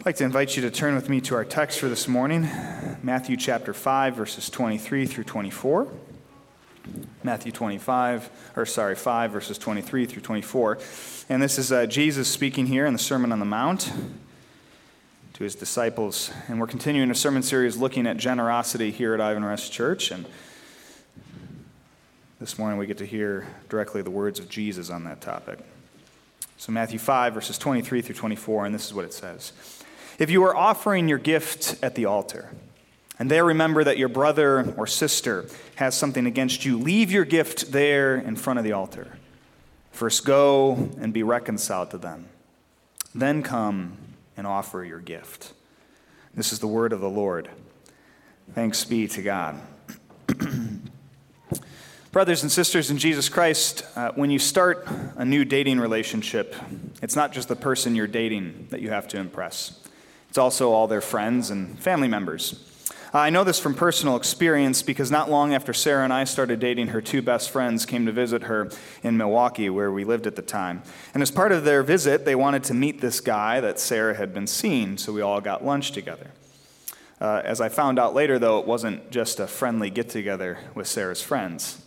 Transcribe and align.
I'd 0.00 0.06
like 0.06 0.16
to 0.16 0.24
invite 0.24 0.56
you 0.56 0.62
to 0.62 0.70
turn 0.70 0.94
with 0.94 1.10
me 1.10 1.20
to 1.20 1.34
our 1.34 1.44
text 1.44 1.78
for 1.78 1.90
this 1.90 2.08
morning 2.08 2.48
Matthew 3.02 3.36
chapter 3.36 3.74
5, 3.74 4.14
verses 4.16 4.48
23 4.48 5.04
through 5.04 5.24
24. 5.24 5.88
Matthew 7.22 7.52
25, 7.52 8.30
or 8.56 8.64
sorry, 8.64 8.94
5, 8.94 9.30
verses 9.30 9.58
23 9.58 10.06
through 10.06 10.22
24. 10.22 10.78
And 11.28 11.42
this 11.42 11.58
is 11.58 11.70
uh, 11.70 11.84
Jesus 11.84 12.28
speaking 12.28 12.64
here 12.64 12.86
in 12.86 12.94
the 12.94 12.98
Sermon 12.98 13.30
on 13.30 13.40
the 13.40 13.44
Mount 13.44 13.92
to 15.34 15.44
his 15.44 15.54
disciples. 15.54 16.32
And 16.48 16.58
we're 16.58 16.66
continuing 16.66 17.10
a 17.10 17.14
sermon 17.14 17.42
series 17.42 17.76
looking 17.76 18.06
at 18.06 18.16
generosity 18.16 18.90
here 18.90 19.12
at 19.12 19.20
Ivanrest 19.20 19.70
Church. 19.70 20.10
And 20.10 20.24
this 22.40 22.58
morning 22.58 22.78
we 22.78 22.86
get 22.86 22.96
to 22.96 23.06
hear 23.06 23.46
directly 23.68 24.00
the 24.00 24.10
words 24.10 24.38
of 24.38 24.48
Jesus 24.48 24.88
on 24.88 25.04
that 25.04 25.20
topic. 25.20 25.58
So, 26.56 26.72
Matthew 26.72 26.98
5, 26.98 27.34
verses 27.34 27.58
23 27.58 28.00
through 28.02 28.14
24, 28.14 28.66
and 28.66 28.74
this 28.74 28.86
is 28.86 28.92
what 28.92 29.04
it 29.06 29.12
says. 29.12 29.52
If 30.20 30.28
you 30.28 30.44
are 30.44 30.54
offering 30.54 31.08
your 31.08 31.16
gift 31.16 31.82
at 31.82 31.94
the 31.94 32.04
altar, 32.04 32.50
and 33.18 33.30
there 33.30 33.42
remember 33.42 33.82
that 33.84 33.96
your 33.96 34.10
brother 34.10 34.74
or 34.76 34.86
sister 34.86 35.46
has 35.76 35.96
something 35.96 36.26
against 36.26 36.62
you, 36.62 36.76
leave 36.76 37.10
your 37.10 37.24
gift 37.24 37.72
there 37.72 38.16
in 38.16 38.36
front 38.36 38.58
of 38.58 38.64
the 38.66 38.72
altar. 38.72 39.16
First 39.92 40.26
go 40.26 40.90
and 41.00 41.14
be 41.14 41.22
reconciled 41.22 41.90
to 41.92 41.98
them. 41.98 42.26
Then 43.14 43.42
come 43.42 43.96
and 44.36 44.46
offer 44.46 44.84
your 44.84 44.98
gift. 44.98 45.54
This 46.34 46.52
is 46.52 46.58
the 46.58 46.66
word 46.66 46.92
of 46.92 47.00
the 47.00 47.08
Lord. 47.08 47.48
Thanks 48.54 48.84
be 48.84 49.08
to 49.08 49.22
God. 49.22 49.58
Brothers 52.12 52.42
and 52.42 52.52
sisters 52.52 52.90
in 52.90 52.98
Jesus 52.98 53.30
Christ, 53.30 53.86
uh, 53.96 54.12
when 54.16 54.30
you 54.30 54.38
start 54.38 54.86
a 55.16 55.24
new 55.24 55.46
dating 55.46 55.80
relationship, 55.80 56.54
it's 57.00 57.16
not 57.16 57.32
just 57.32 57.48
the 57.48 57.56
person 57.56 57.96
you're 57.96 58.06
dating 58.06 58.66
that 58.68 58.82
you 58.82 58.90
have 58.90 59.08
to 59.08 59.18
impress. 59.18 59.80
It's 60.30 60.38
also 60.38 60.72
all 60.72 60.86
their 60.86 61.02
friends 61.02 61.50
and 61.50 61.78
family 61.78 62.08
members. 62.08 62.66
I 63.12 63.30
know 63.30 63.42
this 63.42 63.58
from 63.58 63.74
personal 63.74 64.14
experience 64.14 64.82
because 64.82 65.10
not 65.10 65.28
long 65.28 65.52
after 65.52 65.72
Sarah 65.72 66.04
and 66.04 66.12
I 66.12 66.22
started 66.22 66.60
dating, 66.60 66.88
her 66.88 67.00
two 67.00 67.20
best 67.20 67.50
friends 67.50 67.84
came 67.84 68.06
to 68.06 68.12
visit 68.12 68.44
her 68.44 68.70
in 69.02 69.16
Milwaukee, 69.16 69.68
where 69.68 69.90
we 69.90 70.04
lived 70.04 70.28
at 70.28 70.36
the 70.36 70.42
time. 70.42 70.82
And 71.12 71.20
as 71.20 71.32
part 71.32 71.50
of 71.50 71.64
their 71.64 71.82
visit, 71.82 72.24
they 72.24 72.36
wanted 72.36 72.62
to 72.64 72.74
meet 72.74 73.00
this 73.00 73.20
guy 73.20 73.60
that 73.60 73.80
Sarah 73.80 74.14
had 74.14 74.32
been 74.32 74.46
seeing, 74.46 74.96
so 74.96 75.12
we 75.12 75.20
all 75.20 75.40
got 75.40 75.64
lunch 75.64 75.90
together. 75.90 76.28
Uh, 77.20 77.42
as 77.44 77.60
I 77.60 77.68
found 77.68 77.98
out 77.98 78.14
later, 78.14 78.38
though, 78.38 78.60
it 78.60 78.66
wasn't 78.66 79.10
just 79.10 79.40
a 79.40 79.48
friendly 79.48 79.90
get 79.90 80.08
together 80.08 80.58
with 80.76 80.86
Sarah's 80.86 81.20
friends. 81.20 81.84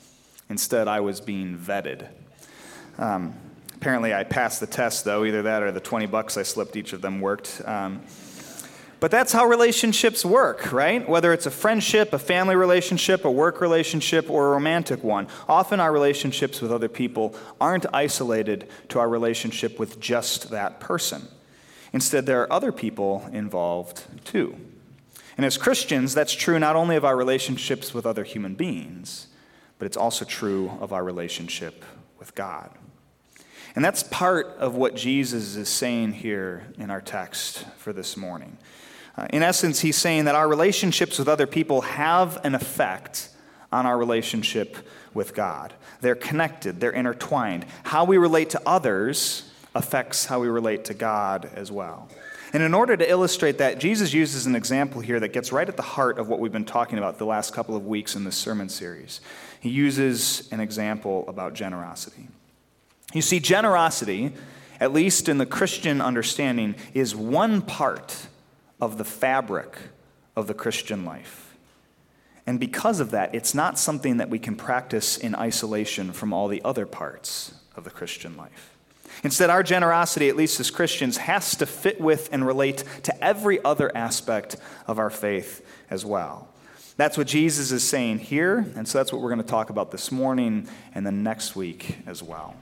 Instead, 0.49 0.89
I 0.89 0.99
was 0.99 1.21
being 1.21 1.57
vetted. 1.57 2.09
Um, 2.97 3.33
apparently, 3.75 4.13
I 4.13 4.25
passed 4.25 4.59
the 4.59 4.67
test, 4.67 5.05
though. 5.05 5.23
Either 5.23 5.43
that 5.43 5.63
or 5.63 5.71
the 5.71 5.79
20 5.79 6.05
bucks 6.07 6.37
I 6.37 6.43
slipped 6.43 6.75
each 6.75 6.91
of 6.91 7.01
them 7.01 7.21
worked. 7.21 7.61
Um, 7.63 8.01
but 9.03 9.11
that's 9.11 9.33
how 9.33 9.45
relationships 9.45 10.23
work, 10.23 10.71
right? 10.71 11.09
Whether 11.09 11.33
it's 11.33 11.45
a 11.45 11.51
friendship, 11.51 12.13
a 12.13 12.17
family 12.17 12.55
relationship, 12.55 13.25
a 13.25 13.29
work 13.29 13.59
relationship, 13.59 14.29
or 14.29 14.47
a 14.47 14.51
romantic 14.51 15.03
one. 15.03 15.27
Often 15.49 15.81
our 15.81 15.91
relationships 15.91 16.61
with 16.61 16.71
other 16.71 16.87
people 16.87 17.35
aren't 17.59 17.85
isolated 17.93 18.69
to 18.87 18.99
our 18.99 19.09
relationship 19.09 19.77
with 19.77 19.99
just 19.99 20.51
that 20.51 20.79
person. 20.79 21.27
Instead, 21.91 22.25
there 22.25 22.43
are 22.43 22.53
other 22.53 22.71
people 22.71 23.29
involved 23.33 24.05
too. 24.23 24.55
And 25.35 25.45
as 25.45 25.57
Christians, 25.57 26.13
that's 26.13 26.31
true 26.31 26.57
not 26.57 26.77
only 26.77 26.95
of 26.95 27.03
our 27.03 27.17
relationships 27.17 27.93
with 27.93 28.05
other 28.05 28.23
human 28.23 28.55
beings, 28.55 29.27
but 29.79 29.85
it's 29.85 29.97
also 29.97 30.23
true 30.23 30.71
of 30.79 30.93
our 30.93 31.03
relationship 31.03 31.83
with 32.19 32.35
God. 32.35 32.69
And 33.75 33.83
that's 33.83 34.03
part 34.03 34.47
of 34.59 34.75
what 34.75 34.95
Jesus 34.95 35.57
is 35.57 35.67
saying 35.67 36.13
here 36.13 36.67
in 36.77 36.89
our 36.89 37.01
text 37.01 37.65
for 37.75 37.91
this 37.91 38.15
morning. 38.15 38.57
Uh, 39.15 39.27
in 39.31 39.43
essence, 39.43 39.81
he's 39.81 39.97
saying 39.97 40.25
that 40.25 40.35
our 40.35 40.47
relationships 40.47 41.19
with 41.19 41.27
other 41.27 41.45
people 41.47 41.81
have 41.81 42.43
an 42.43 42.55
effect 42.55 43.29
on 43.71 43.85
our 43.85 43.97
relationship 43.97 44.77
with 45.13 45.33
God. 45.33 45.73
They're 46.01 46.15
connected, 46.15 46.79
they're 46.79 46.91
intertwined. 46.91 47.65
How 47.83 48.05
we 48.05 48.17
relate 48.17 48.49
to 48.51 48.61
others 48.65 49.49
affects 49.75 50.25
how 50.25 50.39
we 50.39 50.47
relate 50.47 50.85
to 50.85 50.93
God 50.93 51.49
as 51.55 51.71
well. 51.71 52.09
And 52.53 52.61
in 52.61 52.75
order 52.75 52.95
to 52.95 53.09
illustrate 53.09 53.57
that, 53.57 53.79
Jesus 53.79 54.13
uses 54.13 54.45
an 54.45 54.55
example 54.55 55.01
here 55.01 55.19
that 55.19 55.33
gets 55.33 55.51
right 55.51 55.67
at 55.67 55.75
the 55.75 55.81
heart 55.81 56.19
of 56.19 56.27
what 56.27 56.39
we've 56.39 56.51
been 56.51 56.65
talking 56.65 56.99
about 56.99 57.17
the 57.17 57.25
last 57.25 57.51
couple 57.51 57.75
of 57.75 57.87
weeks 57.87 58.15
in 58.15 58.25
this 58.25 58.35
sermon 58.35 58.69
series. 58.69 59.21
He 59.59 59.69
uses 59.69 60.47
an 60.51 60.59
example 60.59 61.25
about 61.27 61.55
generosity. 61.55 62.27
You 63.11 63.23
see, 63.23 63.39
generosity, 63.39 64.33
at 64.79 64.93
least 64.93 65.29
in 65.29 65.39
the 65.39 65.47
Christian 65.47 65.99
understanding, 65.99 66.75
is 66.93 67.15
one 67.15 67.63
part 67.63 68.27
of 68.83 68.97
the 68.97 69.05
fabric 69.05 69.77
of 70.35 70.47
the 70.47 70.53
Christian 70.53 71.05
life. 71.05 71.55
And 72.45 72.59
because 72.59 72.99
of 72.99 73.11
that, 73.11 73.33
it's 73.33 73.55
not 73.55 73.79
something 73.79 74.17
that 74.17 74.29
we 74.29 74.39
can 74.39 74.57
practice 74.57 75.17
in 75.17 75.35
isolation 75.35 76.11
from 76.11 76.33
all 76.33 76.49
the 76.49 76.61
other 76.65 76.85
parts 76.85 77.53
of 77.77 77.85
the 77.85 77.89
Christian 77.89 78.35
life. 78.35 78.75
Instead, 79.23 79.49
our 79.49 79.63
generosity, 79.63 80.27
at 80.27 80.35
least 80.35 80.59
as 80.59 80.69
Christians, 80.69 81.15
has 81.15 81.55
to 81.55 81.65
fit 81.65 82.01
with 82.01 82.27
and 82.33 82.45
relate 82.45 82.83
to 83.03 83.23
every 83.23 83.63
other 83.63 83.95
aspect 83.95 84.57
of 84.85 84.99
our 84.99 85.09
faith 85.09 85.65
as 85.89 86.03
well. 86.03 86.49
That's 86.97 87.17
what 87.17 87.27
Jesus 87.27 87.71
is 87.71 87.87
saying 87.87 88.19
here, 88.19 88.65
and 88.75 88.85
so 88.85 88.97
that's 88.97 89.13
what 89.13 89.21
we're 89.21 89.29
going 89.29 89.41
to 89.41 89.47
talk 89.47 89.69
about 89.69 89.91
this 89.91 90.11
morning 90.11 90.67
and 90.93 91.05
then 91.05 91.23
next 91.23 91.55
week 91.55 91.99
as 92.05 92.21
well. 92.21 92.55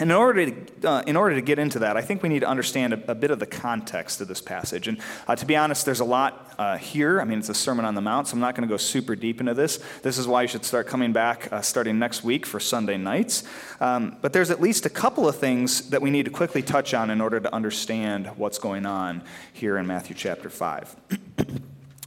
In 0.00 0.10
order, 0.10 0.50
to, 0.50 0.88
uh, 0.88 1.02
in 1.06 1.14
order 1.14 1.34
to 1.34 1.42
get 1.42 1.58
into 1.58 1.80
that, 1.80 1.96
I 1.98 2.00
think 2.00 2.22
we 2.22 2.30
need 2.30 2.40
to 2.40 2.48
understand 2.48 2.94
a, 2.94 3.10
a 3.10 3.14
bit 3.14 3.30
of 3.30 3.38
the 3.38 3.46
context 3.46 4.22
of 4.22 4.28
this 4.28 4.40
passage. 4.40 4.88
And 4.88 4.98
uh, 5.28 5.36
to 5.36 5.44
be 5.44 5.56
honest, 5.56 5.84
there's 5.84 6.00
a 6.00 6.04
lot 6.04 6.54
uh, 6.58 6.78
here. 6.78 7.20
I 7.20 7.24
mean, 7.24 7.38
it's 7.38 7.50
a 7.50 7.54
Sermon 7.54 7.84
on 7.84 7.94
the 7.94 8.00
Mount, 8.00 8.28
so 8.28 8.34
I'm 8.34 8.40
not 8.40 8.54
going 8.54 8.66
to 8.66 8.72
go 8.72 8.78
super 8.78 9.14
deep 9.14 9.40
into 9.40 9.52
this. 9.52 9.78
This 10.02 10.16
is 10.16 10.26
why 10.26 10.42
you 10.42 10.48
should 10.48 10.64
start 10.64 10.86
coming 10.86 11.12
back 11.12 11.52
uh, 11.52 11.60
starting 11.60 11.98
next 11.98 12.24
week 12.24 12.46
for 12.46 12.58
Sunday 12.58 12.96
nights. 12.96 13.44
Um, 13.78 14.16
but 14.22 14.32
there's 14.32 14.50
at 14.50 14.60
least 14.60 14.86
a 14.86 14.90
couple 14.90 15.28
of 15.28 15.36
things 15.36 15.90
that 15.90 16.00
we 16.00 16.10
need 16.10 16.24
to 16.24 16.30
quickly 16.30 16.62
touch 16.62 16.94
on 16.94 17.10
in 17.10 17.20
order 17.20 17.38
to 17.38 17.54
understand 17.54 18.26
what's 18.36 18.58
going 18.58 18.86
on 18.86 19.22
here 19.52 19.76
in 19.76 19.86
Matthew 19.86 20.16
chapter 20.16 20.48
5. 20.48 20.96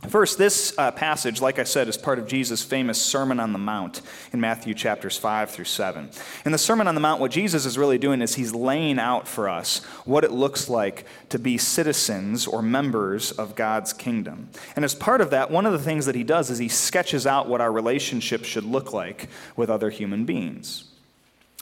First, 0.09 0.37
this 0.37 0.77
uh, 0.77 0.91
passage, 0.91 1.41
like 1.41 1.59
I 1.59 1.63
said, 1.63 1.87
is 1.87 1.97
part 1.97 2.19
of 2.19 2.27
Jesus' 2.27 2.61
famous 2.61 3.01
Sermon 3.01 3.39
on 3.39 3.53
the 3.53 3.59
Mount 3.59 4.01
in 4.33 4.41
Matthew 4.41 4.73
chapters 4.73 5.17
5 5.17 5.49
through 5.49 5.65
7. 5.65 6.09
In 6.45 6.51
the 6.51 6.57
Sermon 6.57 6.87
on 6.87 6.95
the 6.95 7.01
Mount, 7.01 7.21
what 7.21 7.31
Jesus 7.31 7.65
is 7.65 7.77
really 7.77 7.97
doing 7.97 8.21
is 8.21 8.35
he's 8.35 8.53
laying 8.53 8.99
out 8.99 9.27
for 9.27 9.47
us 9.47 9.83
what 10.03 10.25
it 10.25 10.31
looks 10.31 10.67
like 10.67 11.05
to 11.29 11.39
be 11.39 11.57
citizens 11.57 12.45
or 12.45 12.61
members 12.61 13.31
of 13.31 13.55
God's 13.55 13.93
kingdom. 13.93 14.49
And 14.75 14.83
as 14.83 14.93
part 14.93 15.21
of 15.21 15.29
that, 15.29 15.49
one 15.49 15.65
of 15.65 15.71
the 15.71 15.79
things 15.79 16.05
that 16.05 16.15
he 16.15 16.23
does 16.23 16.49
is 16.49 16.57
he 16.57 16.67
sketches 16.67 17.25
out 17.25 17.47
what 17.47 17.61
our 17.61 17.71
relationship 17.71 18.43
should 18.43 18.65
look 18.65 18.91
like 18.91 19.29
with 19.55 19.69
other 19.69 19.89
human 19.89 20.25
beings. 20.25 20.83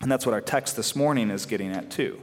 And 0.01 0.11
that's 0.11 0.25
what 0.25 0.33
our 0.33 0.41
text 0.41 0.75
this 0.75 0.95
morning 0.95 1.29
is 1.29 1.45
getting 1.45 1.71
at, 1.71 1.91
too. 1.91 2.19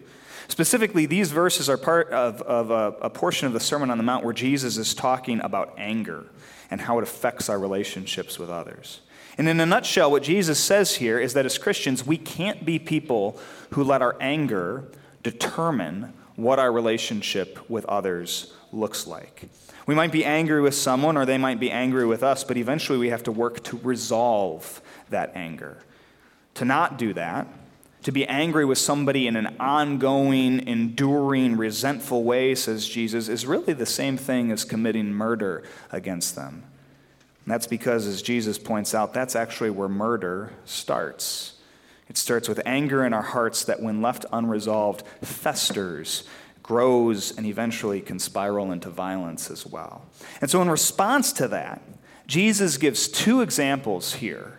Specifically, 0.49 1.05
these 1.07 1.31
verses 1.31 1.69
are 1.69 1.77
part 1.77 2.11
of, 2.11 2.41
of 2.43 2.71
a, 2.71 2.97
a 3.03 3.11
portion 3.11 3.47
of 3.47 3.53
the 3.53 3.61
Sermon 3.61 3.91
on 3.91 3.99
the 3.99 4.05
Mount 4.05 4.25
where 4.25 4.35
Jesus 4.35 4.79
is 4.79 4.95
talking 4.95 5.41
about 5.43 5.75
anger 5.77 6.27
and 6.71 6.81
how 6.81 6.99
it 6.99 7.03
affects 7.03 7.49
our 7.49 7.59
relationships 7.59 8.39
with 8.39 8.51
others. 8.51 9.01
And 9.37 9.49
in 9.49 9.61
a 9.61 9.67
nutshell, 9.67 10.11
what 10.11 10.23
Jesus 10.23 10.59
says 10.59 10.97
here 10.97 11.19
is 11.19 11.35
that 11.35 11.47
as 11.47 11.59
Christians, 11.59 12.05
we 12.05 12.17
can't 12.17 12.65
be 12.65 12.79
people 12.79 13.39
who 13.71 13.85
let 13.85 14.03
our 14.03 14.17
anger 14.21 14.91
determine 15.23 16.13
what 16.35 16.59
our 16.59 16.73
relationship 16.73 17.69
with 17.71 17.85
others 17.85 18.53
looks 18.73 19.07
like. 19.07 19.49
We 19.87 19.95
might 19.95 20.13
be 20.13 20.25
angry 20.25 20.61
with 20.61 20.75
someone 20.75 21.17
or 21.17 21.25
they 21.25 21.39
might 21.39 21.61
be 21.61 21.71
angry 21.71 22.07
with 22.07 22.23
us, 22.23 22.43
but 22.43 22.57
eventually 22.57 22.99
we 22.99 23.11
have 23.11 23.23
to 23.25 23.33
work 23.33 23.63
to 23.65 23.79
resolve 23.79 24.81
that 25.11 25.33
anger. 25.35 25.79
To 26.55 26.65
not 26.65 26.99
do 26.99 27.13
that, 27.15 27.47
to 28.03 28.13
be 28.13 28.27
angry 28.27 28.65
with 28.65 28.79
somebody 28.79 29.27
in 29.27 29.37
an 29.37 29.57
ongoing, 29.59 30.67
enduring, 30.67 31.57
resentful 31.57 32.25
way, 32.25 32.55
says 32.55 32.89
Jesus, 32.89 33.29
is 33.29 33.45
really 33.45 33.73
the 33.73 33.87
same 33.87 34.17
thing 34.17 34.53
as 34.53 34.65
committing 34.65 35.13
murder 35.13 35.65
against 35.91 36.37
them. 36.37 36.63
And 37.45 37.53
that's 37.53 37.67
because, 37.67 38.07
as 38.07 38.23
Jesus 38.23 38.59
points 38.59 38.95
out, 38.95 39.15
that's 39.15 39.35
actually 39.35 39.71
where 39.71 39.89
murder 39.89 40.53
starts. 40.65 41.55
It 42.09 42.17
starts 42.17 42.49
with 42.49 42.61
anger 42.65 43.05
in 43.05 43.13
our 43.13 43.23
hearts 43.23 43.65
that, 43.65 43.83
when 43.83 44.01
left 44.01 44.25
unresolved, 44.33 45.03
festers, 45.23 46.25
grows, 46.63 47.37
and 47.37 47.47
eventually 47.47 48.01
can 48.01 48.19
spiral 48.19 48.71
into 48.71 48.91
violence 48.91 49.51
as 49.51 49.67
well. 49.67 50.07
And 50.41 50.51
so, 50.51 50.63
in 50.63 50.71
response 50.71 51.33
to 51.35 51.49
that, 51.49 51.83
Jesus 52.27 52.77
gives 52.77 53.09
two 53.09 53.41
examples 53.41 54.15
here 54.15 54.58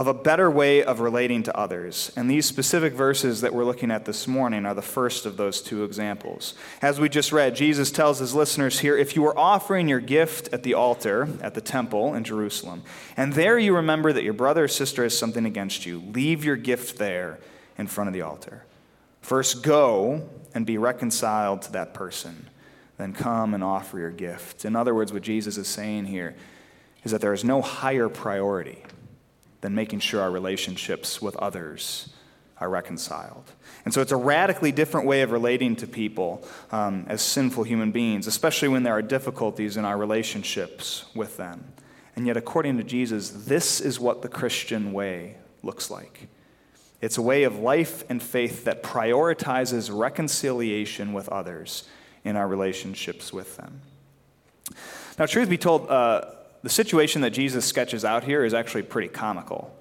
of 0.00 0.06
a 0.06 0.14
better 0.14 0.50
way 0.50 0.82
of 0.82 1.00
relating 1.00 1.42
to 1.42 1.54
others. 1.54 2.10
And 2.16 2.28
these 2.28 2.46
specific 2.46 2.94
verses 2.94 3.42
that 3.42 3.52
we're 3.52 3.66
looking 3.66 3.90
at 3.90 4.06
this 4.06 4.26
morning 4.26 4.64
are 4.64 4.72
the 4.72 4.80
first 4.80 5.26
of 5.26 5.36
those 5.36 5.60
two 5.60 5.84
examples. 5.84 6.54
As 6.80 6.98
we 6.98 7.10
just 7.10 7.32
read, 7.32 7.54
Jesus 7.54 7.90
tells 7.90 8.18
his 8.18 8.34
listeners 8.34 8.80
here 8.80 8.96
if 8.96 9.14
you 9.14 9.26
are 9.26 9.38
offering 9.38 9.88
your 9.88 10.00
gift 10.00 10.48
at 10.54 10.62
the 10.62 10.72
altar 10.72 11.28
at 11.42 11.52
the 11.52 11.60
temple 11.60 12.14
in 12.14 12.24
Jerusalem, 12.24 12.82
and 13.14 13.34
there 13.34 13.58
you 13.58 13.76
remember 13.76 14.10
that 14.10 14.24
your 14.24 14.32
brother 14.32 14.64
or 14.64 14.68
sister 14.68 15.02
has 15.02 15.18
something 15.18 15.44
against 15.44 15.84
you, 15.84 16.00
leave 16.00 16.46
your 16.46 16.56
gift 16.56 16.96
there 16.96 17.38
in 17.76 17.86
front 17.86 18.08
of 18.08 18.14
the 18.14 18.22
altar. 18.22 18.64
First, 19.20 19.62
go 19.62 20.26
and 20.54 20.64
be 20.64 20.78
reconciled 20.78 21.60
to 21.62 21.72
that 21.72 21.92
person. 21.92 22.48
then 22.96 23.12
come 23.12 23.52
and 23.52 23.62
offer 23.62 23.98
your 23.98 24.10
gift. 24.10 24.64
In 24.64 24.76
other 24.76 24.94
words, 24.94 25.12
what 25.12 25.22
Jesus 25.22 25.58
is 25.58 25.68
saying 25.68 26.06
here 26.06 26.36
is 27.04 27.12
that 27.12 27.20
there 27.20 27.34
is 27.34 27.44
no 27.44 27.60
higher 27.60 28.08
priority 28.08 28.82
than 29.60 29.74
making 29.74 30.00
sure 30.00 30.20
our 30.20 30.30
relationships 30.30 31.20
with 31.20 31.36
others 31.36 32.10
are 32.58 32.68
reconciled. 32.68 33.52
And 33.84 33.94
so 33.94 34.02
it's 34.02 34.12
a 34.12 34.16
radically 34.16 34.72
different 34.72 35.06
way 35.06 35.22
of 35.22 35.30
relating 35.30 35.76
to 35.76 35.86
people 35.86 36.46
um, 36.70 37.06
as 37.08 37.22
sinful 37.22 37.64
human 37.64 37.90
beings, 37.90 38.26
especially 38.26 38.68
when 38.68 38.82
there 38.82 38.92
are 38.92 39.02
difficulties 39.02 39.76
in 39.76 39.84
our 39.84 39.96
relationships 39.96 41.06
with 41.14 41.36
them. 41.38 41.72
And 42.16 42.26
yet, 42.26 42.36
according 42.36 42.76
to 42.76 42.84
Jesus, 42.84 43.30
this 43.30 43.80
is 43.80 43.98
what 43.98 44.20
the 44.20 44.28
Christian 44.28 44.92
way 44.92 45.36
looks 45.62 45.90
like. 45.90 46.28
It's 47.00 47.16
a 47.16 47.22
way 47.22 47.44
of 47.44 47.58
life 47.58 48.04
and 48.10 48.22
faith 48.22 48.64
that 48.64 48.82
prioritizes 48.82 49.90
reconciliation 49.96 51.14
with 51.14 51.30
others 51.30 51.88
in 52.24 52.36
our 52.36 52.46
relationships 52.46 53.32
with 53.32 53.56
them. 53.56 53.80
Now, 55.18 55.24
truth 55.24 55.48
be 55.48 55.56
told, 55.56 55.88
uh, 55.88 56.26
the 56.62 56.68
situation 56.68 57.22
that 57.22 57.30
Jesus 57.30 57.64
sketches 57.64 58.04
out 58.04 58.24
here 58.24 58.44
is 58.44 58.54
actually 58.54 58.82
pretty 58.82 59.08
comical. 59.08 59.76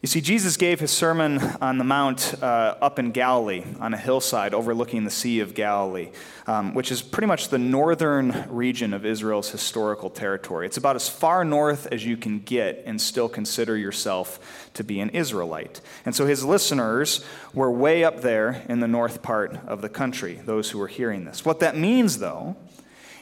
You 0.00 0.06
see, 0.06 0.20
Jesus 0.20 0.56
gave 0.56 0.78
his 0.78 0.92
sermon 0.92 1.40
on 1.60 1.78
the 1.78 1.82
Mount 1.82 2.40
uh, 2.40 2.76
up 2.80 3.00
in 3.00 3.10
Galilee 3.10 3.64
on 3.80 3.92
a 3.92 3.96
hillside 3.96 4.54
overlooking 4.54 5.02
the 5.02 5.10
Sea 5.10 5.40
of 5.40 5.56
Galilee, 5.56 6.10
um, 6.46 6.72
which 6.72 6.92
is 6.92 7.02
pretty 7.02 7.26
much 7.26 7.48
the 7.48 7.58
northern 7.58 8.46
region 8.48 8.94
of 8.94 9.04
Israel's 9.04 9.50
historical 9.50 10.08
territory. 10.08 10.66
It's 10.66 10.76
about 10.76 10.94
as 10.94 11.08
far 11.08 11.44
north 11.44 11.88
as 11.90 12.06
you 12.06 12.16
can 12.16 12.38
get 12.38 12.84
and 12.86 13.00
still 13.00 13.28
consider 13.28 13.76
yourself 13.76 14.70
to 14.74 14.84
be 14.84 15.00
an 15.00 15.10
Israelite. 15.10 15.80
And 16.06 16.14
so 16.14 16.26
his 16.26 16.44
listeners 16.44 17.24
were 17.52 17.68
way 17.68 18.04
up 18.04 18.20
there 18.20 18.64
in 18.68 18.78
the 18.78 18.86
north 18.86 19.20
part 19.20 19.56
of 19.66 19.82
the 19.82 19.88
country, 19.88 20.40
those 20.44 20.70
who 20.70 20.78
were 20.78 20.86
hearing 20.86 21.24
this. 21.24 21.44
What 21.44 21.58
that 21.58 21.76
means, 21.76 22.18
though, 22.18 22.54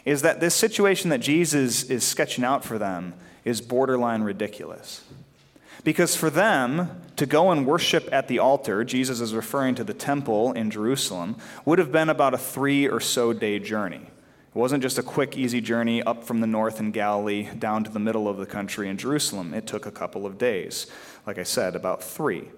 is 0.06 0.22
that 0.22 0.38
this 0.40 0.54
situation 0.54 1.10
that 1.10 1.18
Jesus 1.18 1.82
is 1.82 2.04
sketching 2.04 2.44
out 2.44 2.64
for 2.64 2.78
them 2.78 3.12
is 3.44 3.60
borderline 3.60 4.22
ridiculous. 4.22 5.04
Because 5.82 6.16
for 6.16 6.30
them 6.30 7.02
to 7.16 7.26
go 7.26 7.50
and 7.50 7.66
worship 7.66 8.08
at 8.12 8.28
the 8.28 8.38
altar, 8.38 8.84
Jesus 8.84 9.20
is 9.20 9.34
referring 9.34 9.74
to 9.74 9.84
the 9.84 9.92
temple 9.92 10.52
in 10.52 10.70
Jerusalem, 10.70 11.36
would 11.64 11.78
have 11.78 11.92
been 11.92 12.08
about 12.08 12.34
a 12.34 12.38
three 12.38 12.88
or 12.88 13.00
so 13.00 13.32
day 13.32 13.58
journey. 13.58 14.00
It 14.06 14.58
wasn't 14.58 14.82
just 14.82 14.96
a 14.96 15.02
quick, 15.02 15.36
easy 15.36 15.60
journey 15.60 16.02
up 16.02 16.24
from 16.24 16.40
the 16.40 16.46
north 16.46 16.80
in 16.80 16.92
Galilee 16.92 17.48
down 17.58 17.84
to 17.84 17.90
the 17.90 17.98
middle 17.98 18.28
of 18.28 18.36
the 18.36 18.46
country 18.46 18.88
in 18.88 18.96
Jerusalem. 18.96 19.52
It 19.54 19.66
took 19.66 19.86
a 19.86 19.90
couple 19.90 20.24
of 20.24 20.38
days. 20.38 20.86
Like 21.26 21.38
I 21.38 21.42
said, 21.42 21.76
about 21.76 22.02
three. 22.02 22.48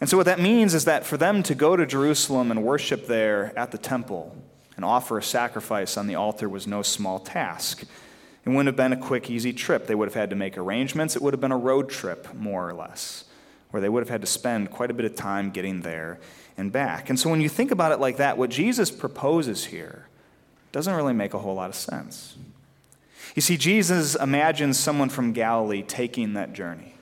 And 0.00 0.10
so, 0.10 0.16
what 0.16 0.26
that 0.26 0.40
means 0.40 0.74
is 0.74 0.84
that 0.84 1.06
for 1.06 1.16
them 1.16 1.42
to 1.44 1.54
go 1.54 1.74
to 1.74 1.86
Jerusalem 1.86 2.50
and 2.50 2.62
worship 2.62 3.06
there 3.06 3.56
at 3.58 3.70
the 3.70 3.78
temple 3.78 4.36
and 4.76 4.84
offer 4.84 5.18
a 5.18 5.22
sacrifice 5.22 5.96
on 5.96 6.06
the 6.06 6.14
altar 6.14 6.48
was 6.48 6.66
no 6.66 6.82
small 6.82 7.18
task. 7.18 7.82
It 7.82 8.50
wouldn't 8.50 8.66
have 8.66 8.76
been 8.76 8.92
a 8.92 8.96
quick, 8.96 9.28
easy 9.30 9.52
trip. 9.52 9.86
They 9.86 9.94
would 9.94 10.06
have 10.06 10.14
had 10.14 10.30
to 10.30 10.36
make 10.36 10.56
arrangements. 10.56 11.16
It 11.16 11.22
would 11.22 11.34
have 11.34 11.40
been 11.40 11.52
a 11.52 11.58
road 11.58 11.88
trip, 11.88 12.32
more 12.34 12.68
or 12.68 12.74
less, 12.74 13.24
where 13.70 13.80
they 13.80 13.88
would 13.88 14.00
have 14.00 14.08
had 14.08 14.20
to 14.20 14.26
spend 14.26 14.70
quite 14.70 14.90
a 14.90 14.94
bit 14.94 15.04
of 15.04 15.16
time 15.16 15.50
getting 15.50 15.80
there 15.80 16.20
and 16.56 16.70
back. 16.70 17.10
And 17.10 17.18
so 17.18 17.28
when 17.28 17.40
you 17.40 17.48
think 17.48 17.70
about 17.70 17.92
it 17.92 17.98
like 17.98 18.18
that, 18.18 18.38
what 18.38 18.50
Jesus 18.50 18.90
proposes 18.90 19.64
here 19.64 20.06
doesn't 20.72 20.94
really 20.94 21.12
make 21.12 21.34
a 21.34 21.38
whole 21.38 21.54
lot 21.54 21.70
of 21.70 21.74
sense. 21.74 22.36
You 23.34 23.42
see, 23.42 23.56
Jesus 23.56 24.14
imagines 24.14 24.78
someone 24.78 25.08
from 25.08 25.32
Galilee 25.32 25.82
taking 25.82 26.34
that 26.34 26.52
journey. 26.52 26.94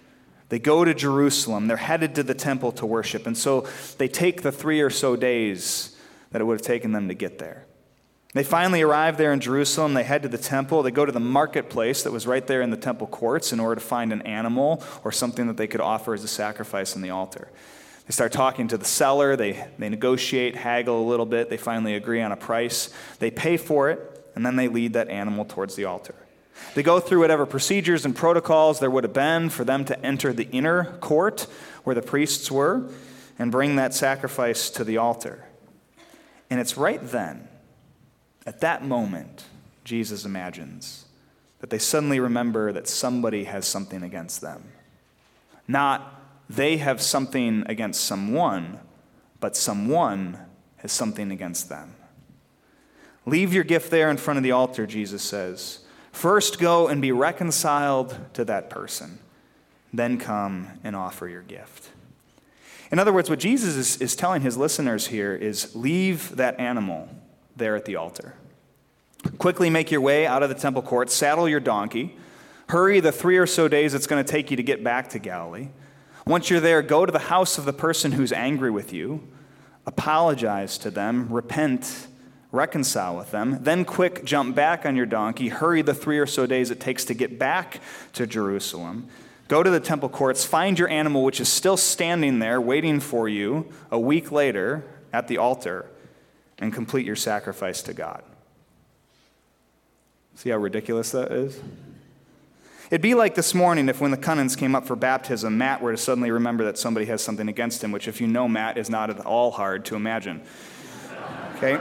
They 0.49 0.59
go 0.59 0.85
to 0.85 0.94
Jerusalem, 0.94 1.67
they're 1.67 1.76
headed 1.76 2.15
to 2.15 2.23
the 2.23 2.35
temple 2.35 2.73
to 2.73 2.87
worship, 2.87 3.26
and 3.26 3.37
so 3.37 3.67
they 3.99 4.09
take 4.09 4.43
the 4.43 4.53
three 4.53 4.81
or 4.81 4.91
so 4.91 5.17
days 5.17 5.97
that 6.31 6.41
it 6.41 6.44
would 6.44 6.59
have 6.59 6.67
taken 6.67 6.93
them 6.93 7.09
to 7.09 7.15
get 7.15 7.38
there. 7.38 7.63
They 8.35 8.43
finally 8.43 8.83
arrive 8.83 9.17
there 9.17 9.33
in 9.33 9.39
Jerusalem. 9.39 9.95
They 9.95 10.03
head 10.03 10.23
to 10.25 10.29
the 10.29 10.39
temple. 10.39 10.83
They 10.83 10.91
go 10.91 11.07
to 11.07 11.13
the 11.13 11.21
marketplace 11.21 12.03
that 12.03 12.11
was 12.11 12.27
right 12.27 12.45
there 12.45 12.63
in 12.63 12.71
the 12.71 12.77
temple 12.77 13.07
courts 13.07 13.53
in 13.53 13.61
order 13.61 13.77
to 13.77 13.81
find 13.81 14.13
an 14.13 14.23
animal 14.23 14.83
or 15.05 15.13
something 15.13 15.47
that 15.47 15.57
they 15.57 15.69
could 15.69 15.81
offer 15.81 16.15
as 16.15 16.25
a 16.25 16.29
sacrifice 16.29 16.97
on 16.97 17.03
the 17.03 17.11
altar. 17.11 17.49
They 18.07 18.13
start 18.13 18.33
talking 18.33 18.67
to 18.69 18.77
the 18.77 18.85
seller. 18.85 19.37
They, 19.37 19.65
they 19.79 19.89
negotiate, 19.89 20.57
haggle 20.57 21.01
a 21.01 21.07
little 21.09 21.27
bit. 21.27 21.49
They 21.49 21.57
finally 21.57 21.95
agree 21.95 22.21
on 22.21 22.33
a 22.33 22.37
price. 22.37 22.93
They 23.21 23.31
pay 23.31 23.57
for 23.57 23.89
it, 23.89 24.33
and 24.35 24.45
then 24.45 24.57
they 24.57 24.67
lead 24.67 24.95
that 24.95 25.09
animal 25.09 25.45
towards 25.45 25.77
the 25.77 25.85
altar. 25.85 26.17
They 26.75 26.83
go 26.83 26.99
through 26.99 27.21
whatever 27.21 27.47
procedures 27.47 28.05
and 28.05 28.17
protocols 28.17 28.81
there 28.81 28.91
would 28.91 29.05
have 29.05 29.13
been 29.13 29.49
for 29.49 29.65
them 29.65 29.85
to 29.85 30.05
enter 30.05 30.33
the 30.33 30.51
inner 30.51 30.85
court 30.99 31.47
where 31.85 31.95
the 31.95 32.03
priests 32.03 32.51
were 32.51 32.91
and 33.39 33.53
bring 33.53 33.77
that 33.77 33.95
sacrifice 33.95 34.71
to 34.71 34.83
the 34.83 34.97
altar. 34.97 35.45
And 36.51 36.61
it's 36.61 36.77
right 36.77 37.01
then 37.01 37.49
at 38.46 38.61
that 38.61 38.85
moment, 38.85 39.46
Jesus 39.85 40.25
imagines 40.25 41.06
that 41.61 41.70
they 41.70 41.79
suddenly 41.79 42.20
remember 42.20 42.73
that 42.73 42.87
somebody 42.87 43.44
has 43.44 43.67
something 43.67 44.02
against 44.02 44.41
them. 44.41 44.73
Not 45.67 46.20
they 46.49 46.76
have 46.76 47.00
something 47.00 47.64
against 47.67 48.05
someone, 48.05 48.81
but 49.41 49.56
someone 49.56 50.38
has 50.76 50.93
something 50.93 51.31
against 51.31 51.70
them. 51.70 51.94
Leave 53.25 53.55
your 53.55 53.64
gift 53.64 53.91
there 53.91 54.11
in 54.11 54.19
front 54.19 54.37
of 54.37 54.44
the 54.44 54.52
altar, 54.52 54.87
Jesus 54.87 55.23
says. 55.23 55.81
First 56.12 56.58
go 56.58 56.88
and 56.88 57.00
be 57.00 57.12
reconciled 57.12 58.19
to 58.35 58.44
that 58.44 58.69
person, 58.69 59.19
then 59.93 60.19
come 60.19 60.69
and 60.85 60.94
offer 60.94 61.26
your 61.26 61.43
gift. 61.43 61.88
In 62.93 62.99
other 62.99 63.12
words, 63.12 63.31
what 63.31 63.38
Jesus 63.38 63.75
is, 63.75 64.00
is 64.02 64.14
telling 64.14 64.43
his 64.43 64.58
listeners 64.58 65.06
here 65.06 65.35
is 65.35 65.75
leave 65.75 66.37
that 66.37 66.61
animal 66.61 67.08
there 67.56 67.77
at 67.77 67.85
the 67.85 67.97
altar. 67.97 68.35
Quickly 69.39 69.71
make 69.71 69.91
your 69.91 70.01
way 70.01 70.27
out 70.27 70.43
of 70.43 70.49
the 70.49 70.55
temple 70.55 70.83
court, 70.83 71.11
saddle 71.11 71.49
your 71.49 71.61
donkey, 71.61 72.17
hurry 72.69 73.01
the 73.01 73.12
three 73.12 73.39
or 73.39 73.47
so 73.47 73.69
days 73.69 73.95
it's 73.95 74.06
going 74.06 74.23
to 74.25 74.31
take 74.31 74.51
you 74.51 74.56
to 74.56 74.62
get 74.62 74.85
back 74.85 75.09
to 75.11 75.19
Galilee. 75.19 75.69
Once 76.27 76.49
you're 76.49 76.61
there, 76.61 76.83
go 76.83 77.05
to 77.05 77.12
the 77.12 77.19
house 77.19 77.59
of 77.59 77.65
the 77.65 77.73
person 77.73 78.12
who's 78.12 78.33
angry 78.33 78.71
with 78.71 78.93
you, 78.93 79.27
apologize 79.87 80.79
to 80.79 80.91
them, 80.91 81.29
repent, 81.31 82.06
reconcile 82.51 83.17
with 83.17 83.31
them. 83.31 83.59
Then, 83.62 83.85
quick, 83.85 84.25
jump 84.25 84.55
back 84.55 84.87
on 84.87 84.97
your 84.97 85.07
donkey, 85.07 85.49
hurry 85.49 85.83
the 85.83 85.93
three 85.93 86.19
or 86.19 86.27
so 86.27 86.47
days 86.47 86.71
it 86.71 86.81
takes 86.81 87.05
to 87.07 87.15
get 87.15 87.39
back 87.39 87.81
to 88.15 88.27
Jerusalem. 88.27 89.09
Go 89.49 89.62
to 89.62 89.69
the 89.69 89.81
temple 89.81 90.09
courts, 90.09 90.45
find 90.45 90.79
your 90.79 90.89
animal, 90.89 91.23
which 91.23 91.41
is 91.41 91.50
still 91.50 91.77
standing 91.77 92.39
there 92.39 92.61
waiting 92.61 93.00
for 93.00 93.29
you 93.29 93.71
a 93.91 93.99
week 93.99 94.33
later 94.33 94.85
at 95.12 95.29
the 95.29 95.37
altar, 95.37 95.87
and 96.64 96.72
complete 96.72 97.05
your 97.05 97.14
sacrifice 97.14 97.82
to 97.82 97.93
God. 97.93 98.22
See 100.35 100.49
how 100.49 100.56
ridiculous 100.56 101.11
that 101.12 101.30
is? 101.30 101.61
It'd 102.90 103.02
be 103.02 103.14
like 103.14 103.35
this 103.35 103.54
morning 103.54 103.88
if, 103.90 104.00
when 104.00 104.11
the 104.11 104.16
Cunnins 104.16 104.56
came 104.56 104.75
up 104.75 104.87
for 104.87 104.97
baptism, 104.97 105.59
Matt 105.59 105.83
were 105.83 105.92
to 105.92 105.99
suddenly 105.99 106.30
remember 106.30 106.64
that 106.64 106.78
somebody 106.78 107.06
has 107.06 107.23
something 107.23 107.49
against 107.49 107.85
him, 107.85 107.92
which, 107.92 108.09
if 108.09 108.18
you 108.18 108.26
know 108.26 108.49
Matt, 108.49 108.78
is 108.78 108.88
not 108.88 109.11
at 109.11 109.21
all 109.21 109.50
hard 109.50 109.85
to 109.87 109.94
imagine. 109.94 110.42
Okay? 111.56 111.78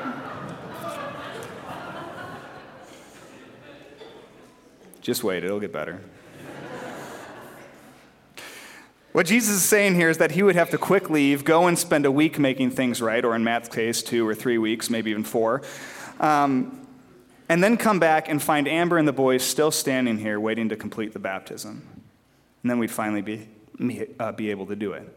Just 5.02 5.24
wait, 5.24 5.46
it'll 5.46 5.62
get 5.62 5.72
better. 5.72 6.02
What 9.14 9.28
Jesus 9.28 9.58
is 9.58 9.64
saying 9.64 9.94
here 9.94 10.10
is 10.10 10.18
that 10.18 10.32
he 10.32 10.42
would 10.42 10.56
have 10.56 10.72
to 10.72 10.78
quick 10.80 11.08
leave, 11.08 11.46
go 11.46 11.68
and 11.68 11.78
spend 11.78 12.08
a 12.08 12.12
week 12.12 12.40
making 12.40 12.72
things 12.72 13.00
right, 13.00 13.24
or 13.24 13.36
in 13.36 13.44
Matt's 13.44 13.70
case, 13.70 14.02
two 14.02 14.28
or 14.28 14.34
three 14.34 14.58
weeks, 14.58 14.90
maybe 14.90 15.12
even 15.12 15.24
four. 15.24 15.62
Um, 16.20 16.88
and 17.48 17.64
then 17.64 17.78
come 17.78 18.00
back 18.00 18.28
and 18.28 18.42
find 18.42 18.68
Amber 18.68 18.98
and 18.98 19.08
the 19.08 19.14
boys 19.14 19.44
still 19.44 19.70
standing 19.70 20.18
here 20.18 20.40
waiting 20.40 20.70
to 20.70 20.76
complete 20.76 21.14
the 21.14 21.20
baptism. 21.20 21.88
And 22.64 22.72
then 22.72 22.80
we'd 22.80 22.90
finally 22.90 23.22
be, 23.22 23.48
uh, 24.20 24.32
be 24.32 24.50
able 24.50 24.66
to 24.66 24.76
do 24.76 24.94
it. 24.94 25.16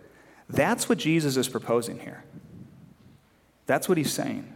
That's 0.50 0.90
what 0.90 0.98
Jesus 0.98 1.38
is 1.38 1.48
proposing 1.48 2.00
here. 2.00 2.22
That's 3.64 3.88
what 3.88 3.96
he's 3.96 4.12
saying. 4.12 4.52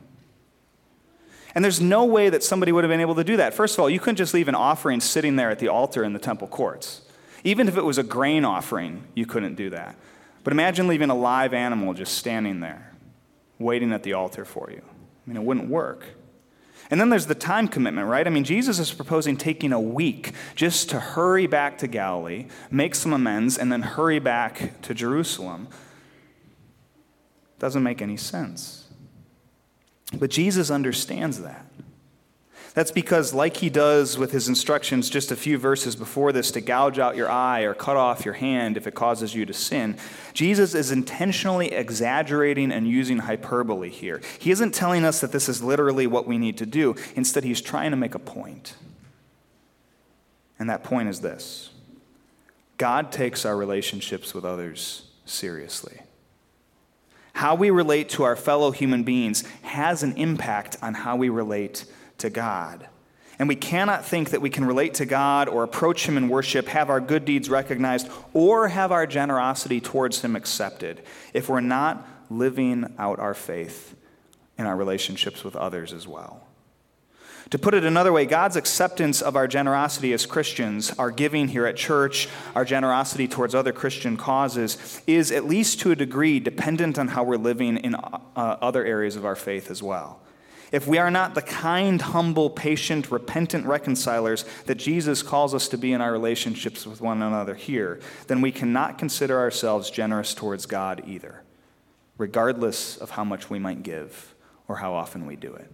And 1.55 1.65
there's 1.65 1.81
no 1.81 2.05
way 2.05 2.29
that 2.29 2.45
somebody 2.45 2.73
would 2.73 2.85
have 2.85 2.91
been 2.91 3.01
able 3.01 3.15
to 3.15 3.25
do 3.25 3.39
that. 3.39 3.55
First 3.55 3.75
of 3.75 3.81
all, 3.81 3.89
you 3.89 4.01
couldn't 4.01 4.17
just 4.17 4.35
leave 4.35 4.49
an 4.49 4.55
offering 4.55 5.01
sitting 5.01 5.37
there 5.37 5.51
at 5.51 5.61
the 5.61 5.69
altar 5.69 6.05
in 6.05 6.13
the 6.13 6.19
temple 6.19 6.47
courts. 6.47 7.01
Even 7.45 7.69
if 7.69 7.77
it 7.77 7.85
was 7.85 7.99
a 7.99 8.03
grain 8.03 8.45
offering, 8.45 9.05
you 9.15 9.27
couldn't 9.27 9.55
do 9.55 9.71
that. 9.71 9.97
But 10.45 10.53
imagine 10.53 10.89
leaving 10.89 11.11
a 11.11 11.15
live 11.15 11.55
animal 11.55 11.95
just 11.95 12.15
standing 12.17 12.61
there, 12.61 12.93
waiting 13.59 13.93
at 13.93 14.03
the 14.03 14.15
altar 14.15 14.45
for 14.45 14.71
you. 14.71 14.83
I 14.87 15.29
mean, 15.29 15.37
it 15.37 15.43
wouldn't 15.43 15.69
work. 15.69 16.05
And 16.91 17.01
then 17.01 17.09
there's 17.09 17.27
the 17.27 17.37
time 17.37 17.69
commitment, 17.69 18.09
right? 18.09 18.27
I 18.27 18.31
mean, 18.31 18.43
Jesus 18.43 18.79
is 18.81 18.93
proposing 18.93 19.37
taking 19.37 19.73
a 19.73 19.81
week 19.81 20.33
just 20.57 20.91
to 20.91 20.99
hurry 20.99 21.47
back 21.47 21.79
to 21.79 21.87
Galilee, 21.87 22.47
make 22.71 22.97
some 22.97 23.13
amends, 23.13 23.57
and 23.57 23.71
then 23.71 23.83
hurry 23.83 24.19
back 24.19 24.81
to 24.83 24.93
Jerusalem. 24.93 25.69
Doesn't 27.61 27.83
make 27.83 28.03
any 28.03 28.17
sense. 28.17 28.89
But 30.13 30.31
Jesus 30.31 30.71
understands 30.71 31.41
that. 31.43 31.65
That's 32.73 32.93
because, 32.93 33.35
like 33.35 33.57
he 33.57 33.69
does 33.69 34.17
with 34.17 34.31
his 34.31 34.49
instructions 34.49 35.11
just 35.11 35.33
a 35.33 35.37
few 35.37 35.59
verses 35.59 35.97
before 35.97 36.31
this 36.31 36.53
to 36.53 36.61
gouge 36.61 37.01
out 37.01 37.17
your 37.17 37.29
eye 37.29 37.63
or 37.63 37.75
cut 37.75 37.97
off 37.97 38.25
your 38.25 38.35
hand 38.35 38.77
if 38.77 38.87
it 38.87 38.95
causes 38.95 39.35
you 39.35 39.45
to 39.47 39.53
sin, 39.53 39.97
Jesus 40.35 40.75
is 40.75 40.93
intentionally 40.93 41.73
exaggerating 41.73 42.71
and 42.71 42.89
using 42.89 43.19
hyperbole 43.19 43.91
here. 43.91 44.21
He 44.39 44.53
isn't 44.53 44.73
telling 44.73 45.05
us 45.05 45.21
that 45.21 45.33
this 45.33 45.49
is 45.49 45.65
literally 45.65 46.07
what 46.07 46.29
we 46.29 46.39
need 46.39 46.59
to 46.59 46.67
do. 46.67 46.95
Instead, 47.17 47.43
he's 47.43 47.61
trying 47.61 47.91
to 47.91 47.97
make 47.97 48.15
a 48.15 48.21
point. 48.21 48.77
And 50.61 50.71
that 50.71 50.85
point 50.85 51.09
is 51.09 51.21
this 51.21 51.71
God 52.79 53.11
takes 53.11 53.45
our 53.45 53.57
relationships 53.57 54.33
with 54.33 54.45
others 54.45 55.09
seriously. 55.25 56.01
How 57.33 57.55
we 57.55 57.71
relate 57.71 58.11
to 58.11 58.23
our 58.23 58.37
fellow 58.37 58.71
human 58.71 59.03
beings 59.03 59.43
has 59.63 60.03
an 60.03 60.13
impact 60.17 60.77
on 60.83 60.95
how 60.95 61.17
we 61.17 61.31
relate 61.31 61.85
to 62.21 62.31
God. 62.31 62.89
And 63.39 63.49
we 63.49 63.57
cannot 63.57 64.05
think 64.05 64.31
that 64.31 64.43
we 64.43 64.51
can 64.51 64.67
relate 64.67 64.95
to 64.95 65.07
God 65.07 65.49
or 65.49 65.63
approach 65.63 66.07
Him 66.07 66.19
in 66.19 66.29
worship, 66.29 66.69
have 66.69 66.91
our 66.91 67.01
good 67.01 67.25
deeds 67.25 67.49
recognized, 67.49 68.09
or 68.35 68.69
have 68.69 68.93
our 68.93 69.07
generosity 69.07 69.81
towards 69.81 70.21
Him 70.23 70.37
accepted 70.37 71.03
if 71.33 71.49
we're 71.49 71.61
not 71.61 72.07
living 72.29 72.95
out 72.99 73.19
our 73.19 73.35
faith 73.35 73.97
in 74.59 74.67
our 74.67 74.77
relationships 74.77 75.43
with 75.43 75.57
others 75.57 75.95
as 75.95 76.07
well. 76.07 76.47
To 77.49 77.59
put 77.59 77.75
it 77.75 77.83
another 77.83 78.13
way, 78.13 78.27
God's 78.27 78.55
acceptance 78.55 79.23
of 79.23 79.35
our 79.35 79.49
generosity 79.49 80.13
as 80.13 80.25
Christians, 80.25 80.93
our 80.99 81.11
giving 81.11 81.49
here 81.49 81.67
at 81.67 81.77
church, 81.77 82.29
our 82.55 82.65
generosity 82.65 83.27
towards 83.27 83.57
other 83.57 83.73
Christian 83.73 84.17
causes, 84.17 85.01
is 85.07 85.33
at 85.33 85.47
least 85.47 85.81
to 85.81 85.91
a 85.91 85.97
degree 85.97 86.39
dependent 86.39 86.97
on 86.99 87.09
how 87.09 87.25
we're 87.25 87.37
living 87.37 87.79
in 87.79 87.97
uh, 87.97 88.19
other 88.37 88.85
areas 88.85 89.17
of 89.17 89.25
our 89.25 89.35
faith 89.35 89.69
as 89.71 89.83
well. 89.83 90.20
If 90.73 90.87
we 90.87 90.99
are 90.99 91.11
not 91.11 91.35
the 91.35 91.43
kind, 91.43 92.01
humble, 92.01 92.49
patient, 92.49 93.11
repentant 93.11 93.67
reconcilers 93.67 94.45
that 94.67 94.77
Jesus 94.77 95.23
calls 95.23 95.55
us 95.55 95.69
to 95.69 95.79
be 95.79 95.93
in 95.93 96.01
our 96.01 96.13
relationships 96.13 96.87
with 96.87 97.01
one 97.01 97.23
another 97.23 97.55
here, 97.55 98.01
then 98.29 98.41
we 98.41 98.53
cannot 98.53 98.99
consider 98.99 99.39
ourselves 99.39 99.91
generous 99.91 100.33
towards 100.33 100.67
God 100.67 101.03
either, 101.07 101.43
regardless 102.19 102.97
of 102.97 103.11
how 103.11 103.25
much 103.25 103.51
we 103.51 103.59
might 103.59 103.83
give 103.83 104.35
or 104.69 104.77
how 104.77 104.95
often 104.95 105.27
we 105.27 105.35
do 105.35 105.53
it. 105.55 105.71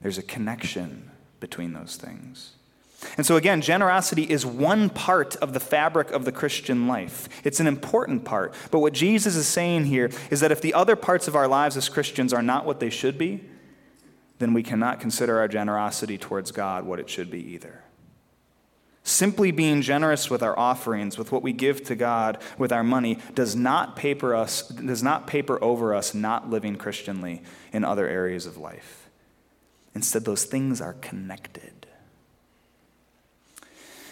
There's 0.00 0.18
a 0.18 0.22
connection 0.22 1.10
between 1.40 1.74
those 1.74 1.96
things. 1.96 2.52
And 3.18 3.26
so, 3.26 3.36
again, 3.36 3.60
generosity 3.60 4.22
is 4.22 4.46
one 4.46 4.88
part 4.88 5.36
of 5.36 5.52
the 5.52 5.60
fabric 5.60 6.10
of 6.10 6.24
the 6.24 6.32
Christian 6.32 6.86
life. 6.86 7.28
It's 7.44 7.60
an 7.60 7.66
important 7.66 8.24
part. 8.24 8.54
But 8.70 8.78
what 8.78 8.94
Jesus 8.94 9.36
is 9.36 9.46
saying 9.46 9.84
here 9.84 10.10
is 10.30 10.40
that 10.40 10.52
if 10.52 10.62
the 10.62 10.72
other 10.72 10.96
parts 10.96 11.28
of 11.28 11.36
our 11.36 11.46
lives 11.46 11.76
as 11.76 11.90
Christians 11.90 12.32
are 12.32 12.42
not 12.42 12.64
what 12.64 12.80
they 12.80 12.88
should 12.88 13.18
be, 13.18 13.42
then 14.38 14.52
we 14.52 14.62
cannot 14.62 15.00
consider 15.00 15.38
our 15.38 15.48
generosity 15.48 16.18
towards 16.18 16.50
God 16.50 16.84
what 16.84 16.98
it 16.98 17.08
should 17.08 17.30
be 17.30 17.40
either. 17.52 17.82
Simply 19.06 19.50
being 19.50 19.82
generous 19.82 20.30
with 20.30 20.42
our 20.42 20.58
offerings, 20.58 21.18
with 21.18 21.30
what 21.30 21.42
we 21.42 21.52
give 21.52 21.84
to 21.84 21.94
God, 21.94 22.38
with 22.56 22.72
our 22.72 22.82
money, 22.82 23.18
does 23.34 23.54
not 23.54 23.96
paper 23.96 24.34
us, 24.34 24.66
does 24.68 25.02
not 25.02 25.26
paper 25.26 25.62
over 25.62 25.94
us 25.94 26.14
not 26.14 26.48
living 26.48 26.76
Christianly 26.76 27.42
in 27.72 27.84
other 27.84 28.08
areas 28.08 28.46
of 28.46 28.56
life. 28.56 29.10
Instead, 29.94 30.24
those 30.24 30.44
things 30.44 30.80
are 30.80 30.94
connected. 30.94 31.86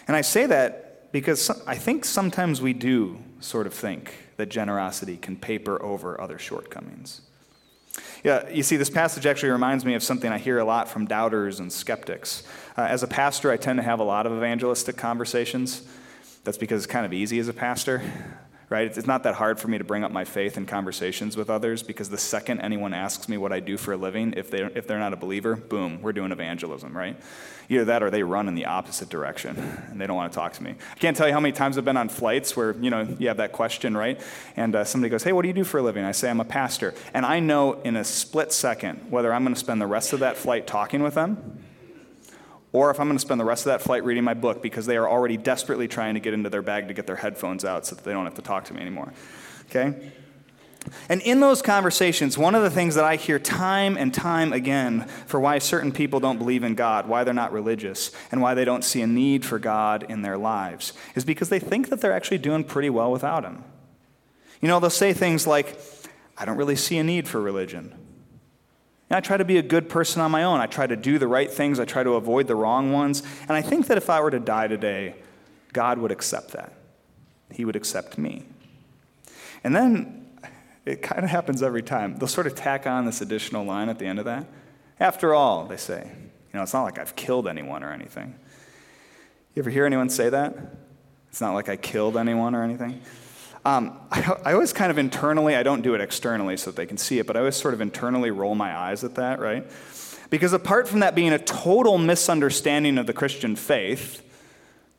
And 0.07 0.17
I 0.17 0.21
say 0.21 0.47
that 0.47 1.11
because 1.11 1.50
I 1.67 1.76
think 1.76 2.05
sometimes 2.05 2.61
we 2.61 2.73
do 2.73 3.19
sort 3.41 3.67
of 3.67 3.75
think 3.75 4.14
that 4.37 4.50
generosity 4.50 5.17
can 5.17 5.37
paper 5.37 5.83
over 5.83 6.21
other 6.21 6.38
shortcomings. 6.38 7.23
Yeah, 8.25 8.49
you 8.49 8.62
see, 8.62 8.76
this 8.76 8.90
passage 8.90 9.26
actually 9.26 9.50
reminds 9.50 9.84
me 9.84 9.94
of 9.94 10.02
something 10.02 10.30
I 10.30 10.38
hear 10.38 10.58
a 10.58 10.64
lot 10.64 10.88
from 10.88 11.06
doubters 11.06 11.61
and 11.61 11.72
skeptics. 11.72 12.42
Uh, 12.76 12.82
as 12.82 13.02
a 13.02 13.08
pastor, 13.08 13.50
I 13.50 13.56
tend 13.56 13.78
to 13.78 13.82
have 13.82 14.00
a 14.00 14.04
lot 14.04 14.26
of 14.26 14.32
evangelistic 14.32 14.96
conversations. 14.96 15.82
That's 16.44 16.58
because 16.58 16.84
it's 16.84 16.92
kind 16.92 17.04
of 17.04 17.12
easy 17.12 17.38
as 17.38 17.49
a 17.49 17.52
pastor 17.52 18.02
right? 18.73 18.87
It's 18.97 19.07
not 19.07 19.23
that 19.25 19.35
hard 19.35 19.61
for 19.61 19.69
me 19.69 19.76
to 19.76 19.85
bring 19.85 20.02
up 20.02 20.11
my 20.11 20.25
faith 20.25 20.57
in 20.57 20.64
conversations 20.64 21.37
with 21.37 21.50
others 21.50 21.83
because 21.83 22.09
the 22.09 22.17
second 22.17 22.61
anyone 22.62 22.95
asks 22.95 23.29
me 23.29 23.37
what 23.37 23.52
I 23.52 23.61
do 23.61 23.76
for 23.76 23.93
a 23.93 23.99
living, 23.99 24.33
if, 24.35 24.50
they're, 24.50 24.71
if 24.75 24.87
they're 24.87 24.99
not 24.99 25.12
a 25.12 25.17
believer, 25.17 25.57
boom, 25.57 26.00
we're 26.00 26.14
doing 26.14 26.33
evangelism, 26.33 26.97
right? 26.97 27.14
Either 27.69 27.85
that 27.85 28.02
or 28.02 28.11
they 28.11 28.23
run 28.23 28.49
in 28.49 28.55
the 28.55 28.64
opposite 28.64 29.11
direction 29.11 29.59
and 29.91 30.00
they 30.00 30.07
don't 30.07 30.17
want 30.17 30.33
to 30.33 30.37
talk 30.37 30.55
to 30.55 30.62
me. 30.62 30.75
I 30.91 30.99
can't 30.99 31.14
tell 31.14 31.29
you 31.29 31.35
how 31.35 31.41
many 31.41 31.52
times 31.52 31.76
I've 31.76 31.85
been 31.85 31.99
on 31.99 32.09
flights 32.09 32.57
where, 32.57 32.75
you 32.76 32.88
know, 32.88 33.07
you 33.19 33.29
have 33.29 33.37
that 33.37 33.52
question, 33.52 33.95
right? 33.95 34.19
And 34.57 34.75
uh, 34.75 34.85
somebody 34.85 35.11
goes, 35.11 35.23
hey, 35.23 35.33
what 35.33 35.43
do 35.43 35.49
you 35.49 35.55
do 35.55 35.64
for 35.64 35.79
a 35.79 35.83
living? 35.83 36.07
I 36.07 36.12
say, 36.12 36.31
I'm 36.31 36.41
a 36.41 36.45
pastor. 36.45 36.95
And 37.12 37.26
I 37.26 37.41
know 37.41 37.75
in 37.83 37.97
a 37.97 38.05
split 38.05 38.52
second 38.52 39.11
whether 39.11 39.35
I'm 39.35 39.45
going 39.45 39.55
to 39.55 39.61
spend 39.61 39.83
the 39.83 39.87
rest 39.87 40.14
of 40.14 40.21
that 40.21 40.38
flight 40.38 40.67
talking 40.67 41.02
with 41.02 41.12
them 41.12 41.62
or 42.73 42.91
if 42.91 42.99
I'm 42.99 43.07
going 43.07 43.17
to 43.17 43.21
spend 43.21 43.41
the 43.41 43.45
rest 43.45 43.67
of 43.67 43.73
that 43.73 43.83
flight 43.83 44.05
reading 44.05 44.25
my 44.25 44.35
book 44.35 44.62
because 44.62 44.87
they 44.87 44.97
are 44.97 45.09
already 45.09 45.37
desperately 45.37 45.88
trying 45.88 46.14
to 46.14 46.21
get 46.21 46.35
into 46.35 46.49
their 46.49 46.62
bag 46.62 46.88
to 46.88 46.95
get 46.95 47.07
their 47.07 47.17
headphones 47.17 47.64
out 47.64 47.87
so 47.87 47.95
that 47.95 48.05
they 48.05 48.12
don't 48.12 48.25
have 48.25 48.35
to 48.35 48.43
talk 48.43 48.64
to 48.64 48.75
me 48.75 48.81
anymore. 48.81 49.12
Okay? 49.69 50.12
And 51.09 51.21
in 51.23 51.41
those 51.41 51.62
conversations, 51.62 52.37
one 52.37 52.55
of 52.55 52.62
the 52.62 52.71
things 52.71 52.95
that 52.95 53.05
I 53.05 53.17
hear 53.17 53.38
time 53.38 53.97
and 53.97 54.12
time 54.12 54.52
again 54.52 55.07
for 55.26 55.38
why 55.38 55.59
certain 55.59 55.93
people 55.93 56.19
don't 56.19 56.38
believe 56.38 56.64
in 56.64 56.75
God, 56.75 57.07
why 57.07 57.25
they're 57.25 57.35
not 57.35 57.52
religious, 57.52 58.11
and 58.31 58.41
why 58.41 58.55
they 58.55 58.64
don't 58.64 58.83
see 58.83 59.00
a 59.02 59.07
need 59.07 59.45
for 59.45 59.59
God 59.59 60.05
in 60.09 60.23
their 60.23 60.38
lives 60.38 60.93
is 61.14 61.25
because 61.25 61.50
they 61.50 61.59
think 61.61 61.88
that 61.91 62.00
they're 62.00 62.12
actually 62.12 62.38
doing 62.38 62.64
pretty 62.64 62.91
well 62.91 63.12
without 63.12 63.45
Him. 63.45 63.64
You 64.61 64.69
know, 64.69 64.81
they'll 64.81 64.91
say 64.91 65.12
things 65.12 65.47
like, 65.47 65.79
I 66.37 66.45
don't 66.45 66.57
really 66.57 66.76
see 66.76 66.99
a 66.99 67.05
need 67.05 67.29
for 67.29 67.41
religion. 67.41 67.95
And 69.12 69.19
I 69.19 69.21
try 69.21 69.37
to 69.37 69.45
be 69.45 69.59
a 69.59 69.62
good 69.62 69.90
person 69.90 70.23
on 70.23 70.31
my 70.31 70.45
own. 70.45 70.61
I 70.61 70.64
try 70.64 70.87
to 70.87 70.97
do 70.97 71.19
the 71.19 71.28
right 71.28 71.50
things, 71.50 71.78
I 71.78 71.85
try 71.85 72.02
to 72.02 72.14
avoid 72.14 72.47
the 72.47 72.54
wrong 72.54 72.92
ones. 72.92 73.23
And 73.42 73.50
I 73.50 73.61
think 73.61 73.88
that 73.88 73.99
if 73.99 74.09
I 74.09 74.23
were 74.23 74.31
to 74.31 74.40
die 74.40 74.69
today, 74.69 75.16
God 75.75 75.99
would 75.99 76.11
accept 76.11 76.52
that. 76.52 76.73
He 77.50 77.66
would 77.66 77.76
accept 77.76 78.16
me. 78.16 78.47
And 79.64 79.76
then 79.76 80.31
it 80.87 81.02
kind 81.02 81.25
of 81.25 81.31
happens 81.31 81.62
every 81.62 81.83
time. 81.83 82.16
They'll 82.16 82.26
sort 82.26 82.47
of 82.47 82.54
tack 82.54 82.87
on 82.87 83.04
this 83.04 83.21
additional 83.21 83.66
line 83.66 83.90
at 83.90 83.99
the 83.99 84.07
end 84.07 84.19
of 84.19 84.25
that. 84.25 84.47
After 84.99 85.35
all, 85.35 85.66
they 85.66 85.76
say, 85.76 86.11
you 86.11 86.54
know, 86.54 86.62
it's 86.62 86.73
not 86.73 86.85
like 86.85 86.99
I've 86.99 87.14
killed 87.14 87.47
anyone 87.47 87.85
or 87.85 87.92
anything. 87.92 88.35
You 89.54 89.61
ever 89.61 89.69
hear 89.69 89.85
anyone 89.85 90.09
say 90.09 90.31
that? 90.31 90.57
It's 91.28 91.42
not 91.42 91.52
like 91.52 91.69
I 91.69 91.76
killed 91.76 92.16
anyone 92.16 92.54
or 92.54 92.64
anything. 92.64 93.02
Um, 93.64 93.99
I, 94.11 94.37
I, 94.45 94.52
always 94.52 94.73
kind 94.73 94.90
of 94.90 94.99
internally, 94.99 95.54
I 95.54 95.62
don't 95.62 95.83
do 95.83 95.95
it 95.95 96.00
externally 96.00 96.57
so 96.57 96.71
that 96.71 96.76
they 96.76 96.87
can 96.87 96.97
see 96.99 97.19
it, 97.19 97.26
but 97.26 97.37
I 97.37 97.40
always 97.40 97.57
sort 97.57 97.75
of 97.75 97.81
internally 97.81 98.31
roll 98.31 98.54
my 98.54 98.76
eyes 98.76 99.04
at 99.04 99.14
that, 99.16 99.40
right? 99.40 99.66
Because 100.31 100.52
apart 100.52 100.88
from 100.88 101.00
that 101.00 101.14
being 101.14 101.33
a 101.33 101.38
total 101.38 101.99
misunderstanding 101.99 102.99
of 102.99 103.07
the 103.07 103.12
Christian 103.12 103.54
faith, 103.54 104.23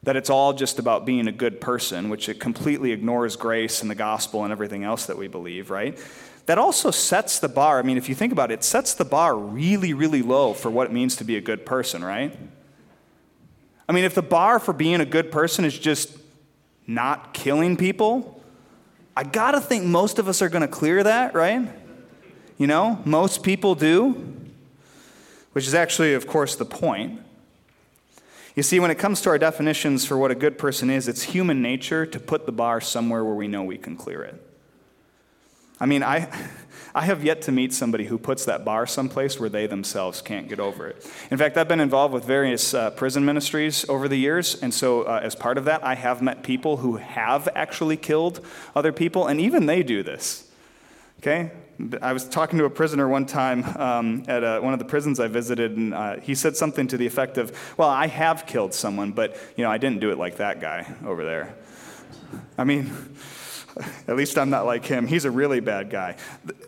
that 0.03 0.15
it's 0.15 0.29
all 0.29 0.53
just 0.53 0.79
about 0.79 1.05
being 1.05 1.27
a 1.27 1.32
good 1.32 1.62
person, 1.62 2.10
which 2.10 2.27
it 2.27 2.39
completely 2.39 2.91
ignores 2.91 3.36
grace 3.36 3.82
and 3.82 3.89
the 3.89 3.96
gospel 3.96 4.43
and 4.43 4.51
everything 4.51 4.84
else 4.84 5.05
that 5.05 5.17
we 5.17 5.27
believe, 5.27 5.70
right? 5.70 5.98
That 6.46 6.58
also 6.58 6.91
sets 6.91 7.39
the 7.39 7.48
bar. 7.48 7.79
I 7.79 7.84
mean, 7.84 7.98
if 7.98 8.10
you 8.10 8.15
think 8.15 8.34
about 8.34 8.51
it, 8.51 8.55
it 8.55 8.63
sets 8.65 8.93
the 8.93 9.05
bar 9.05 9.36
really, 9.36 9.93
really 9.93 10.22
low 10.22 10.53
for 10.53 10.70
what 10.70 10.88
it 10.88 10.93
means 10.93 11.15
to 11.15 11.24
be 11.24 11.38
a 11.38 11.41
good 11.41 11.65
person, 11.65 12.03
right? 12.03 12.38
I 13.88 13.93
mean, 13.93 14.03
if 14.03 14.13
the 14.13 14.22
bar 14.22 14.60
for 14.60 14.74
being 14.74 15.00
a 15.00 15.05
good 15.05 15.32
person 15.32 15.63
is 15.63 15.77
just 15.77 16.17
not 16.86 17.34
killing 17.34 17.77
people, 17.77 18.33
I 19.15 19.24
gotta 19.24 19.62
think 19.62 19.86
most 19.86 20.20
of 20.20 20.27
us 20.27 20.41
are 20.41 20.50
gonna 20.50 20.67
clear 20.67 21.03
that, 21.03 21.34
right? 21.36 21.70
You 22.58 22.67
know, 22.67 23.00
most 23.05 23.43
people 23.43 23.75
do, 23.75 24.34
which 25.53 25.67
is 25.67 25.74
actually, 25.74 26.13
of 26.13 26.27
course, 26.27 26.55
the 26.55 26.65
point. 26.65 27.20
You 28.55 28.63
see, 28.63 28.79
when 28.79 28.91
it 28.91 28.96
comes 28.96 29.22
to 29.22 29.29
our 29.29 29.38
definitions 29.38 30.05
for 30.05 30.17
what 30.17 30.29
a 30.29 30.36
good 30.36 30.58
person 30.58 30.89
is, 30.89 31.08
it's 31.08 31.24
human 31.24 31.62
nature 31.62 32.05
to 32.05 32.20
put 32.20 32.46
the 32.46 32.51
bar 32.51 32.82
somewhere 32.82 33.24
where 33.24 33.34
we 33.34 33.48
know 33.48 33.63
we 33.63 33.77
can 33.77 33.96
clear 33.96 34.22
it. 34.24 34.41
I 35.79 35.86
mean, 35.86 36.03
I, 36.03 36.29
I 36.95 37.05
have 37.05 37.23
yet 37.23 37.41
to 37.43 37.51
meet 37.51 37.73
somebody 37.73 38.05
who 38.05 38.19
puts 38.19 38.45
that 38.45 38.63
bar 38.63 38.85
someplace 38.85 39.39
where 39.39 39.50
they 39.50 39.65
themselves 39.65 40.21
can't 40.21 40.47
get 40.47 40.59
over 40.59 40.88
it. 40.88 41.09
In 41.31 41.38
fact, 41.39 41.57
I've 41.57 41.67
been 41.67 41.79
involved 41.79 42.13
with 42.13 42.23
various 42.23 42.73
uh, 42.73 42.91
prison 42.91 43.25
ministries 43.25 43.88
over 43.89 44.07
the 44.07 44.15
years, 44.15 44.62
and 44.62 44.71
so 44.71 45.03
uh, 45.03 45.19
as 45.23 45.33
part 45.33 45.57
of 45.57 45.65
that, 45.65 45.83
I 45.83 45.95
have 45.95 46.21
met 46.21 46.43
people 46.43 46.77
who 46.77 46.97
have 46.97 47.50
actually 47.55 47.97
killed 47.97 48.45
other 48.75 48.91
people, 48.91 49.25
and 49.25 49.41
even 49.41 49.65
they 49.65 49.81
do 49.81 50.03
this. 50.03 50.51
Okay? 51.19 51.51
I 52.01 52.13
was 52.13 52.29
talking 52.29 52.59
to 52.59 52.65
a 52.65 52.69
prisoner 52.69 53.07
one 53.07 53.25
time 53.25 53.63
um, 53.79 54.23
at 54.27 54.43
uh, 54.43 54.59
one 54.59 54.73
of 54.73 54.79
the 54.79 54.85
prisons 54.85 55.19
I 55.19 55.27
visited, 55.27 55.75
and 55.75 55.93
uh, 55.93 56.19
he 56.19 56.35
said 56.35 56.55
something 56.55 56.88
to 56.89 56.97
the 56.97 57.07
effect 57.07 57.39
of, 57.39 57.57
Well, 57.75 57.89
I 57.89 58.05
have 58.05 58.45
killed 58.45 58.75
someone, 58.75 59.13
but 59.13 59.35
you 59.55 59.63
know, 59.63 59.71
I 59.71 59.79
didn't 59.79 60.00
do 60.00 60.12
it 60.12 60.19
like 60.19 60.38
that 60.38 60.62
guy 60.62 60.93
over 61.05 61.25
there. 61.25 61.55
I 62.57 62.63
mean, 62.63 62.91
At 64.08 64.15
least 64.15 64.38
I'm 64.38 64.50
not 64.50 64.65
like 64.65 64.86
him. 64.86 65.08
He's 65.08 65.25
a 65.25 65.32
really 65.32 65.60
bad 65.60 65.89
guy. 65.89 66.15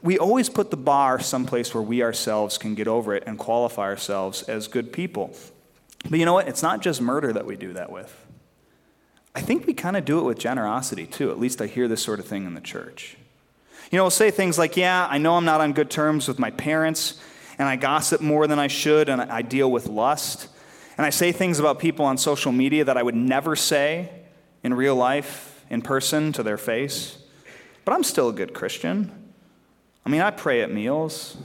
We 0.02 0.18
always 0.18 0.50
put 0.50 0.72
the 0.72 0.78
bar 0.78 1.20
someplace 1.20 1.74
where 1.74 1.84
we 1.84 2.02
ourselves 2.02 2.58
can 2.58 2.76
get 2.76 2.88
over 2.88 3.16
it 3.16 3.24
and 3.28 3.38
qualify 3.38 3.84
ourselves 3.84 4.44
as 4.44 4.68
good 4.68 4.92
people. 4.92 5.36
But 6.10 6.20
you 6.20 6.26
know 6.26 6.34
what? 6.34 6.48
It's 6.48 6.64
not 6.64 6.82
just 6.82 7.02
murder 7.02 7.34
that 7.34 7.46
we 7.46 7.56
do 7.56 7.74
that 7.74 7.92
with. 7.92 8.14
I 9.34 9.42
think 9.42 9.68
we 9.68 9.74
kind 9.74 9.98
of 9.98 10.06
do 10.06 10.20
it 10.20 10.24
with 10.24 10.40
generosity 10.40 11.06
too. 11.06 11.30
At 11.32 11.40
least 11.40 11.62
I 11.62 11.68
hear 11.68 11.88
this 11.88 12.02
sort 12.02 12.20
of 12.20 12.26
thing 12.26 12.46
in 12.46 12.54
the 12.54 12.62
church. 12.62 13.18
You 13.92 13.98
know, 13.98 14.04
we'll 14.04 14.12
say 14.12 14.32
things 14.32 14.58
like, 14.58 14.78
Yeah, 14.78 15.08
I 15.10 15.18
know 15.18 15.36
I'm 15.36 15.46
not 15.46 15.62
on 15.62 15.74
good 15.74 15.90
terms 15.90 16.28
with 16.28 16.40
my 16.40 16.52
parents, 16.52 17.20
and 17.60 17.68
I 17.68 17.76
gossip 17.76 18.22
more 18.22 18.48
than 18.48 18.60
I 18.60 18.68
should, 18.68 19.10
and 19.10 19.22
I 19.22 19.42
deal 19.42 19.72
with 19.72 19.88
lust. 19.88 20.48
And 20.98 21.06
I 21.06 21.10
say 21.10 21.32
things 21.32 21.60
about 21.60 21.80
people 21.80 22.06
on 22.06 22.18
social 22.18 22.52
media 22.52 22.86
that 22.86 22.98
I 22.98 23.04
would 23.04 23.16
never 23.16 23.56
say 23.56 24.10
in 24.64 24.74
real 24.74 24.96
life, 24.96 25.55
in 25.70 25.82
person, 25.82 26.32
to 26.34 26.44
their 26.44 26.58
face. 26.58 27.18
But 27.84 27.94
I'm 27.94 28.04
still 28.04 28.30
a 28.30 28.34
good 28.34 28.54
Christian. 28.54 29.12
I 30.06 30.10
mean, 30.10 30.22
I 30.22 30.32
pray 30.32 30.62
at 30.62 30.72
meals. 30.72 31.38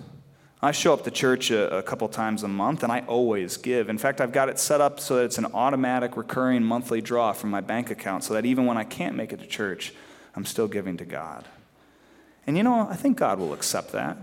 I 0.63 0.73
show 0.73 0.93
up 0.93 1.05
to 1.05 1.11
church 1.11 1.51
a, 1.51 1.79
a, 1.79 1.83
couple 1.83 2.07
times 2.09 2.43
a 2.43 2.49
month 2.49 2.83
and 2.83 2.93
I 2.93 3.01
always 3.01 3.57
give. 3.57 3.89
In 3.89 3.97
fact, 3.97 4.21
I've 4.21 4.33
got 4.33 4.51
it 4.51 4.59
set 4.59 4.83
up 4.83 5.01
so 5.01 5.17
that 5.17 5.25
it's 5.25 5.39
an 5.39 5.47
automatic 5.55 6.19
recurring 6.19 6.63
monthly 6.63 7.01
draw 7.01 7.33
from 7.33 7.49
my 7.49 7.63
bank 7.63 7.91
account 7.91 8.25
so 8.25 8.35
that 8.35 8.45
even 8.45 8.67
when 8.67 8.77
I 8.77 8.85
can't 8.85 9.17
make 9.17 9.33
it 9.33 9.41
to 9.41 9.47
church, 9.47 9.95
I'm 10.37 10.45
still 10.45 10.69
giving 10.69 10.99
to 10.99 11.07
God. 11.07 11.47
And 12.47 12.59
you 12.59 12.63
know, 12.63 12.87
I 12.91 12.95
think 12.95 13.17
God 13.17 13.39
will 13.39 13.55
accept 13.55 13.93
that. 13.93 14.19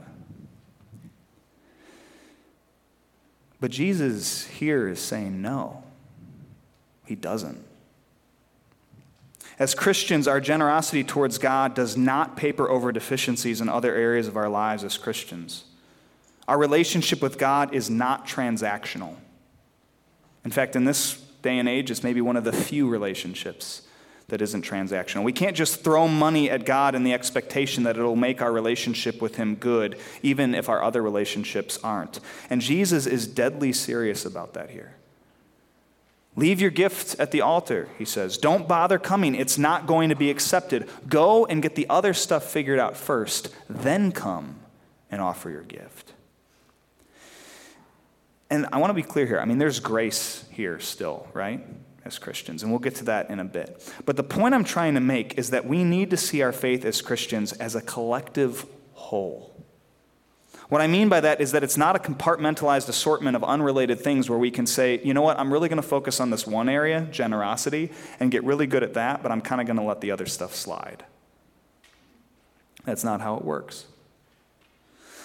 But 3.60 3.72
Jesus 3.72 4.46
here 4.46 4.88
is 4.88 5.00
saying 5.00 5.42
no, 5.42 5.84
he 7.06 7.16
doesn't. 7.16 7.67
As 9.60 9.74
Christians, 9.74 10.28
our 10.28 10.40
generosity 10.40 11.04
towards 11.04 11.38
God 11.40 11.74
does 11.74 11.98
not 11.98 12.38
paper 12.38 12.70
over 12.70 12.92
deficiencies 12.92 13.60
in 13.60 13.70
other 13.70 13.96
areas 13.96 14.28
of 14.28 14.38
our 14.38 14.50
lives 14.50 14.84
as 14.84 14.98
Christians. 14.98 15.64
Our 16.48 16.58
relationship 16.58 17.22
with 17.22 17.38
God 17.38 17.74
is 17.74 17.90
not 17.90 18.28
transactional. 18.28 19.16
In 20.46 20.52
fact, 20.52 20.76
in 20.76 20.86
this 20.86 21.18
day 21.42 21.58
and 21.58 21.68
age, 21.68 21.90
it's 21.90 22.04
maybe 22.04 22.22
one 22.22 22.38
of 22.38 22.44
the 22.44 22.54
few 22.54 22.88
relationships 22.88 23.82
that 24.28 24.42
isn't 24.42 24.64
transactional. 24.64 25.24
We 25.24 25.34
can't 25.34 25.56
just 25.56 25.84
throw 25.84 26.08
money 26.08 26.50
at 26.50 26.66
God 26.66 26.96
in 26.96 27.04
the 27.04 27.14
expectation 27.14 27.84
that 27.84 27.98
it'll 27.98 28.16
make 28.16 28.42
our 28.42 28.52
relationship 28.52 29.22
with 29.22 29.36
Him 29.38 29.56
good, 29.56 29.98
even 30.22 30.54
if 30.54 30.70
our 30.70 30.84
other 30.84 31.02
relationships 31.02 31.80
aren't. 31.84 32.20
And 32.50 32.62
Jesus 32.62 33.06
is 33.08 33.26
deadly 33.26 33.74
serious 33.74 34.26
about 34.26 34.54
that 34.54 34.70
here. 34.70 34.96
Leave 36.38 36.62
your 36.62 36.70
gift 36.70 37.20
at 37.20 37.32
the 37.32 37.42
altar, 37.42 37.90
he 37.98 38.06
says. 38.06 38.38
Don't 38.38 38.68
bother 38.68 39.00
coming. 39.00 39.34
It's 39.34 39.58
not 39.58 39.88
going 39.88 40.10
to 40.10 40.16
be 40.16 40.30
accepted. 40.30 40.88
Go 41.10 41.48
and 41.48 41.64
get 41.64 41.76
the 41.76 41.90
other 41.90 42.14
stuff 42.14 42.46
figured 42.46 42.80
out 42.80 42.96
first, 42.96 43.54
then 43.68 44.12
come 44.12 44.56
and 45.10 45.20
offer 45.20 45.50
your 45.50 45.64
gift. 45.64 46.14
And 48.52 48.68
I 48.72 48.78
want 48.78 48.92
to 48.92 48.94
be 48.94 49.04
clear 49.04 49.26
here. 49.26 49.40
I 49.40 49.46
mean, 49.46 49.58
there's 49.58 49.80
grace 49.80 50.46
here 50.52 50.80
still, 50.80 51.28
right? 51.34 51.66
as 52.06 52.18
Christians, 52.18 52.64
and 52.64 52.72
we'll 52.72 52.80
get 52.80 52.96
to 52.96 53.04
that 53.06 53.30
in 53.30 53.40
a 53.40 53.44
bit. 53.44 53.94
But 54.06 54.16
the 54.16 54.24
point 54.24 54.56
I'm 54.56 54.64
trying 54.64 54.94
to 54.94 55.02
make 55.02 55.38
is 55.38 55.50
that 55.50 55.66
we 55.66 55.84
need 55.84 56.10
to 56.12 56.18
see 56.18 56.42
our 56.42 56.54
faith 56.54 56.86
as 56.86 57.02
Christians 57.02 57.52
as 57.52 57.76
a 57.76 57.82
collective 57.82 58.66
whole. 58.94 59.57
What 60.70 60.82
I 60.82 60.88
mean 60.88 61.08
by 61.08 61.22
that 61.22 61.40
is 61.40 61.54
that 61.54 61.64
it's 61.64 61.78
not 61.78 61.96
a 61.96 62.00
compartmentalized 62.00 62.90
assortment 62.90 63.38
of 63.38 63.44
unrelated 63.44 64.02
things 64.02 64.30
where 64.30 64.40
we 64.40 64.52
can 64.52 64.66
say, 64.66 65.00
you 65.02 65.14
know 65.14 65.22
what, 65.22 65.40
I'm 65.40 65.52
really 65.52 65.70
going 65.70 65.82
to 65.82 65.88
focus 65.88 66.20
on 66.20 66.30
this 66.30 66.46
one 66.46 66.68
area, 66.68 67.08
generosity, 67.10 67.92
and 68.20 68.32
get 68.32 68.44
really 68.44 68.68
good 68.68 68.84
at 68.84 68.96
that, 68.96 69.24
but 69.24 69.32
I'm 69.32 69.42
kind 69.42 69.62
of 69.62 69.68
going 69.68 69.78
to 69.78 69.84
let 69.84 70.02
the 70.02 70.12
other 70.12 70.26
stuff 70.26 70.54
slide. 70.54 71.06
That's 72.84 73.04
not 73.04 73.22
how 73.22 73.38
it 73.38 73.46
works. 73.46 73.86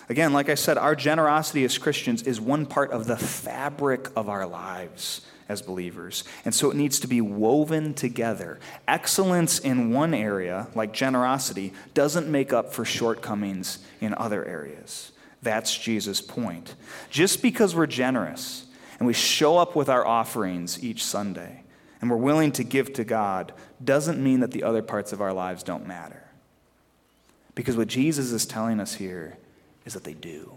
Again, 0.08 0.32
like 0.32 0.49
I 0.49 0.54
said, 0.54 0.78
our 0.78 0.94
generosity 0.94 1.64
as 1.64 1.76
Christians 1.78 2.22
is 2.22 2.40
one 2.40 2.66
part 2.66 2.90
of 2.92 3.06
the 3.06 3.16
fabric 3.16 4.11
of 4.14 4.28
our 4.28 4.46
lives 4.46 5.22
as 5.49 5.62
believers. 5.62 6.25
And 6.44 6.54
so 6.54 6.70
it 6.70 6.76
needs 6.76 7.00
to 7.00 7.06
be 7.06 7.20
woven 7.20 7.94
together. 7.94 8.61
Excellence 8.87 9.58
in 9.58 9.92
one 9.92 10.14
area, 10.14 10.68
like 10.75 10.92
generosity, 10.92 11.72
doesn't 11.94 12.28
make 12.28 12.52
up 12.52 12.72
for 12.72 12.84
shortcomings 12.84 13.78
in 14.00 14.14
other 14.14 14.44
areas. 14.44 15.12
That's 15.42 15.76
Jesus' 15.76 16.20
point. 16.20 16.75
Just 17.11 17.42
because 17.42 17.75
we're 17.75 17.87
generous 17.87 18.66
and 18.99 19.06
we 19.06 19.12
show 19.12 19.58
up 19.58 19.75
with 19.75 19.88
our 19.88 20.06
offerings 20.06 20.82
each 20.82 21.04
Sunday 21.04 21.64
and 22.00 22.11
we're 22.11 22.16
willing 22.16 22.52
to 22.52 22.64
give 22.64 22.92
to 22.94 23.04
God 23.04 23.52
doesn't 23.82 24.22
mean 24.22 24.40
that 24.40 24.52
the 24.52 24.62
other 24.62 24.82
parts 24.82 25.12
of 25.12 25.20
our 25.20 25.32
lives 25.32 25.62
don't 25.62 25.87
matter. 25.87 26.22
Because 27.54 27.76
what 27.76 27.88
Jesus 27.88 28.32
is 28.32 28.46
telling 28.46 28.80
us 28.80 28.94
here 28.94 29.37
is 29.84 29.94
that 29.94 30.04
they 30.04 30.14
do. 30.14 30.52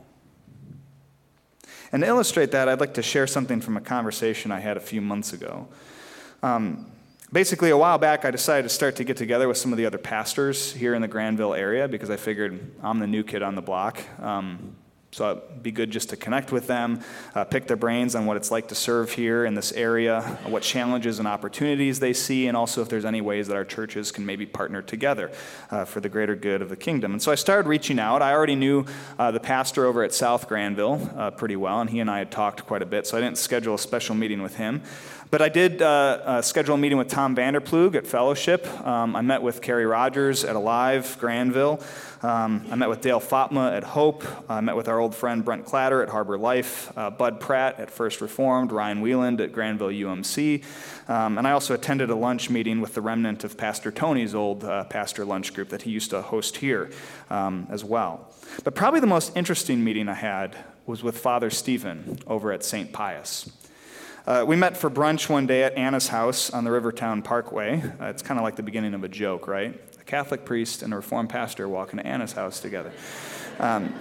And 1.92 2.04
to 2.04 2.08
illustrate 2.08 2.52
that, 2.52 2.70
I'd 2.70 2.80
like 2.80 2.96
to 2.96 3.04
share 3.04 3.28
something 3.28 3.62
from 3.62 3.78
a 3.78 3.82
conversation 3.82 4.52
I 4.52 4.60
had 4.60 4.78
a 4.78 4.82
few 4.82 5.02
months 5.02 5.34
ago. 5.34 5.68
Um, 6.44 6.92
basically, 7.36 7.70
a 7.70 7.76
while 7.78 7.98
back, 7.98 8.24
I 8.24 8.32
decided 8.32 8.64
to 8.64 8.70
start 8.70 8.96
to 8.96 9.04
get 9.04 9.18
together 9.18 9.50
with 9.50 9.58
some 9.58 9.74
of 9.74 9.78
the 9.78 9.86
other 9.86 9.98
pastors 9.98 10.72
here 10.72 10.94
in 10.94 11.02
the 11.02 11.08
Grandville 11.10 11.54
area 11.54 11.86
because 11.86 12.10
I 12.10 12.16
figured 12.16 12.72
I'm 12.82 13.00
the 13.00 13.08
new 13.08 13.24
kid 13.24 13.44
on 13.44 13.56
the 13.56 13.62
block. 13.62 14.02
Um, 14.22 14.78
so 15.12 15.32
it'd 15.32 15.64
be 15.64 15.72
good 15.72 15.92
just 15.92 16.10
to 16.10 16.18
connect 16.18 16.54
with 16.54 16.68
them, 16.68 17.02
uh, 17.36 17.44
pick 17.44 17.68
their 17.68 17.78
brains 17.78 18.16
on 18.16 18.26
what 18.26 18.36
it's 18.36 18.52
like 18.52 18.70
to 18.70 18.76
serve 18.76 19.12
here 19.12 19.46
in 19.46 19.54
this 19.54 19.72
area, 19.74 20.22
what 20.46 20.62
challenges 20.62 21.20
and 21.20 21.28
opportunities 21.28 22.00
they 22.00 22.12
see, 22.12 22.48
and 22.48 22.56
also 22.58 22.82
if 22.82 22.90
there's 22.90 23.06
any 23.06 23.22
ways 23.22 23.48
that 23.48 23.56
our 23.56 23.64
churches 23.64 24.12
can 24.12 24.26
maybe 24.26 24.46
partner 24.46 24.82
together 24.82 25.32
uh, 25.72 25.86
for 25.86 26.02
the 26.02 26.10
greater 26.10 26.36
good 26.36 26.62
of 26.62 26.68
the 26.70 26.76
kingdom. 26.76 27.14
And 27.14 27.22
so 27.22 27.32
I 27.32 27.36
started 27.36 27.68
reaching 27.68 27.98
out. 27.98 28.22
I 28.22 28.34
already 28.34 28.56
knew 28.56 28.86
uh, 29.18 29.32
the 29.32 29.40
pastor 29.40 29.86
over 29.86 30.04
at 30.04 30.14
South 30.14 30.50
Grandville 30.50 31.10
uh, 31.18 31.32
pretty 31.32 31.56
well, 31.56 31.82
and 31.82 31.90
he 31.90 32.00
and 32.00 32.12
I 32.12 32.18
had 32.18 32.32
talked 32.32 32.66
quite 32.66 32.82
a 32.82 32.86
bit, 32.86 33.08
so 33.08 33.18
I 33.18 33.22
didn't 33.22 33.38
schedule 33.38 33.76
a 33.76 33.80
special 33.80 34.16
meeting 34.16 34.42
with 34.42 34.56
him. 34.58 34.82
But 35.36 35.42
I 35.42 35.50
did 35.50 35.82
uh, 35.82 35.86
uh, 35.86 36.42
schedule 36.42 36.76
a 36.76 36.78
meeting 36.78 36.98
with 36.98 37.10
Tom 37.10 37.36
Vanderplug 37.36 37.96
at 37.96 38.08
Fellowship. 38.08 38.66
Um, 38.88 39.18
I 39.18 39.22
met 39.22 39.42
with 39.42 39.62
Kerry 39.62 39.86
Rogers 39.86 40.46
at 40.46 40.56
Alive, 40.56 41.18
Grandville. 41.20 41.84
Um, 42.24 42.66
I 42.72 42.76
met 42.76 42.88
with 42.88 43.02
Dale 43.02 43.20
Fatma 43.20 43.74
at 43.74 43.84
Hope. 43.84 44.24
I 44.50 44.62
met 44.62 44.78
with 44.78 44.88
our 44.88 44.98
old 44.98 45.14
friend 45.14 45.44
Brent 45.44 45.66
Clatter 45.66 46.02
at 46.02 46.08
Harbor 46.08 46.38
Life, 46.38 46.98
uh, 46.98 47.10
Bud 47.10 47.42
Pratt 47.42 47.82
at 47.82 47.92
First 47.92 48.22
Reformed, 48.22 48.72
Ryan 48.72 49.02
Wieland 49.02 49.42
at 49.42 49.52
Grandville 49.52 49.90
UMC. 49.90 50.64
Um, 51.10 51.38
and 51.38 51.46
I 51.46 51.52
also 51.52 51.74
attended 51.74 52.10
a 52.10 52.16
lunch 52.16 52.50
meeting 52.50 52.80
with 52.80 52.94
the 52.94 53.02
remnant 53.02 53.44
of 53.44 53.58
Pastor 53.58 53.92
Tony's 53.92 54.34
old 54.34 54.64
uh, 54.64 54.86
pastor 54.86 55.26
lunch 55.26 55.54
group 55.54 55.68
that 55.68 55.82
he 55.82 55.92
used 55.92 56.12
to 56.12 56.22
host 56.22 56.56
here 56.56 56.90
um, 57.30 57.68
as 57.70 57.84
well. 57.84 58.32
But 58.64 58.74
probably 58.74 59.02
the 59.02 59.08
most 59.08 59.36
interesting 59.36 59.84
meeting 59.84 60.08
I 60.08 60.14
had 60.14 60.56
was 60.86 61.04
with 61.04 61.18
Father 61.18 61.50
Stephen 61.50 62.20
over 62.26 62.54
at 62.54 62.64
St. 62.64 62.94
Pius. 62.94 63.50
Uh, 64.28 64.44
we 64.48 64.56
met 64.56 64.76
for 64.76 64.90
brunch 64.90 65.30
one 65.30 65.46
day 65.46 65.64
at 65.64 65.78
Anna's 65.78 66.08
house 66.08 66.50
on 66.50 66.64
the 66.64 66.72
Rivertown 66.72 67.22
Parkway. 67.22 67.80
Uh, 68.02 68.06
it's 68.06 68.24
kind 68.24 68.40
of 68.40 68.44
like 68.44 68.56
the 68.56 68.64
beginning 68.64 68.96
of 68.96 69.04
a 69.04 69.08
joke, 69.08 69.48
right? 69.48 69.80
A 70.00 70.04
Catholic 70.04 70.46
priest 70.46 70.82
and 70.82 70.92
a 70.92 70.96
Reformed 70.96 71.30
pastor 71.30 71.70
walking 71.70 72.00
to 72.00 72.08
Anna's 72.08 72.32
house 72.32 72.60
together. 72.60 72.92
Um, 73.60 73.94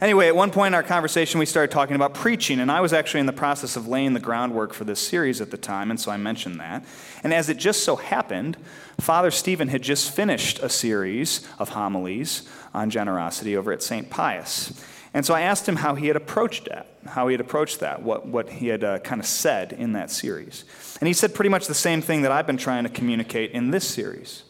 Anyway, 0.00 0.28
at 0.28 0.36
one 0.36 0.52
point 0.52 0.68
in 0.68 0.74
our 0.74 0.82
conversation, 0.84 1.40
we 1.40 1.46
started 1.46 1.72
talking 1.72 1.96
about 1.96 2.14
preaching, 2.14 2.60
and 2.60 2.70
I 2.70 2.80
was 2.80 2.92
actually 2.92 3.18
in 3.18 3.26
the 3.26 3.32
process 3.32 3.74
of 3.74 3.88
laying 3.88 4.14
the 4.14 4.20
groundwork 4.20 4.72
for 4.72 4.84
this 4.84 5.00
series 5.00 5.40
at 5.40 5.50
the 5.50 5.56
time, 5.56 5.90
and 5.90 5.98
so 5.98 6.12
I 6.12 6.16
mentioned 6.16 6.60
that. 6.60 6.84
And 7.24 7.34
as 7.34 7.48
it 7.48 7.56
just 7.56 7.82
so 7.82 7.96
happened, 7.96 8.56
Father 9.00 9.32
Stephen 9.32 9.66
had 9.66 9.82
just 9.82 10.12
finished 10.12 10.60
a 10.60 10.68
series 10.68 11.44
of 11.58 11.70
homilies 11.70 12.48
on 12.72 12.90
generosity 12.90 13.56
over 13.56 13.72
at 13.72 13.82
St. 13.82 14.08
Pius. 14.08 14.72
And 15.14 15.26
so 15.26 15.34
I 15.34 15.42
asked 15.42 15.68
him 15.68 15.76
how 15.76 15.94
he 15.94 16.06
had 16.06 16.16
approached 16.16 16.66
that, 16.66 16.86
how 17.06 17.28
he 17.28 17.34
had 17.34 17.40
approached 17.40 17.80
that, 17.80 18.02
what, 18.02 18.26
what 18.26 18.48
he 18.48 18.68
had 18.68 18.82
uh, 18.82 18.98
kind 19.00 19.20
of 19.20 19.26
said 19.26 19.72
in 19.72 19.92
that 19.92 20.10
series. 20.10 20.64
And 21.00 21.06
he 21.06 21.12
said 21.12 21.34
pretty 21.34 21.50
much 21.50 21.66
the 21.66 21.74
same 21.74 22.00
thing 22.00 22.22
that 22.22 22.32
I've 22.32 22.46
been 22.46 22.56
trying 22.56 22.84
to 22.84 22.90
communicate 22.90 23.50
in 23.50 23.70
this 23.70 23.86
series, 23.86 24.44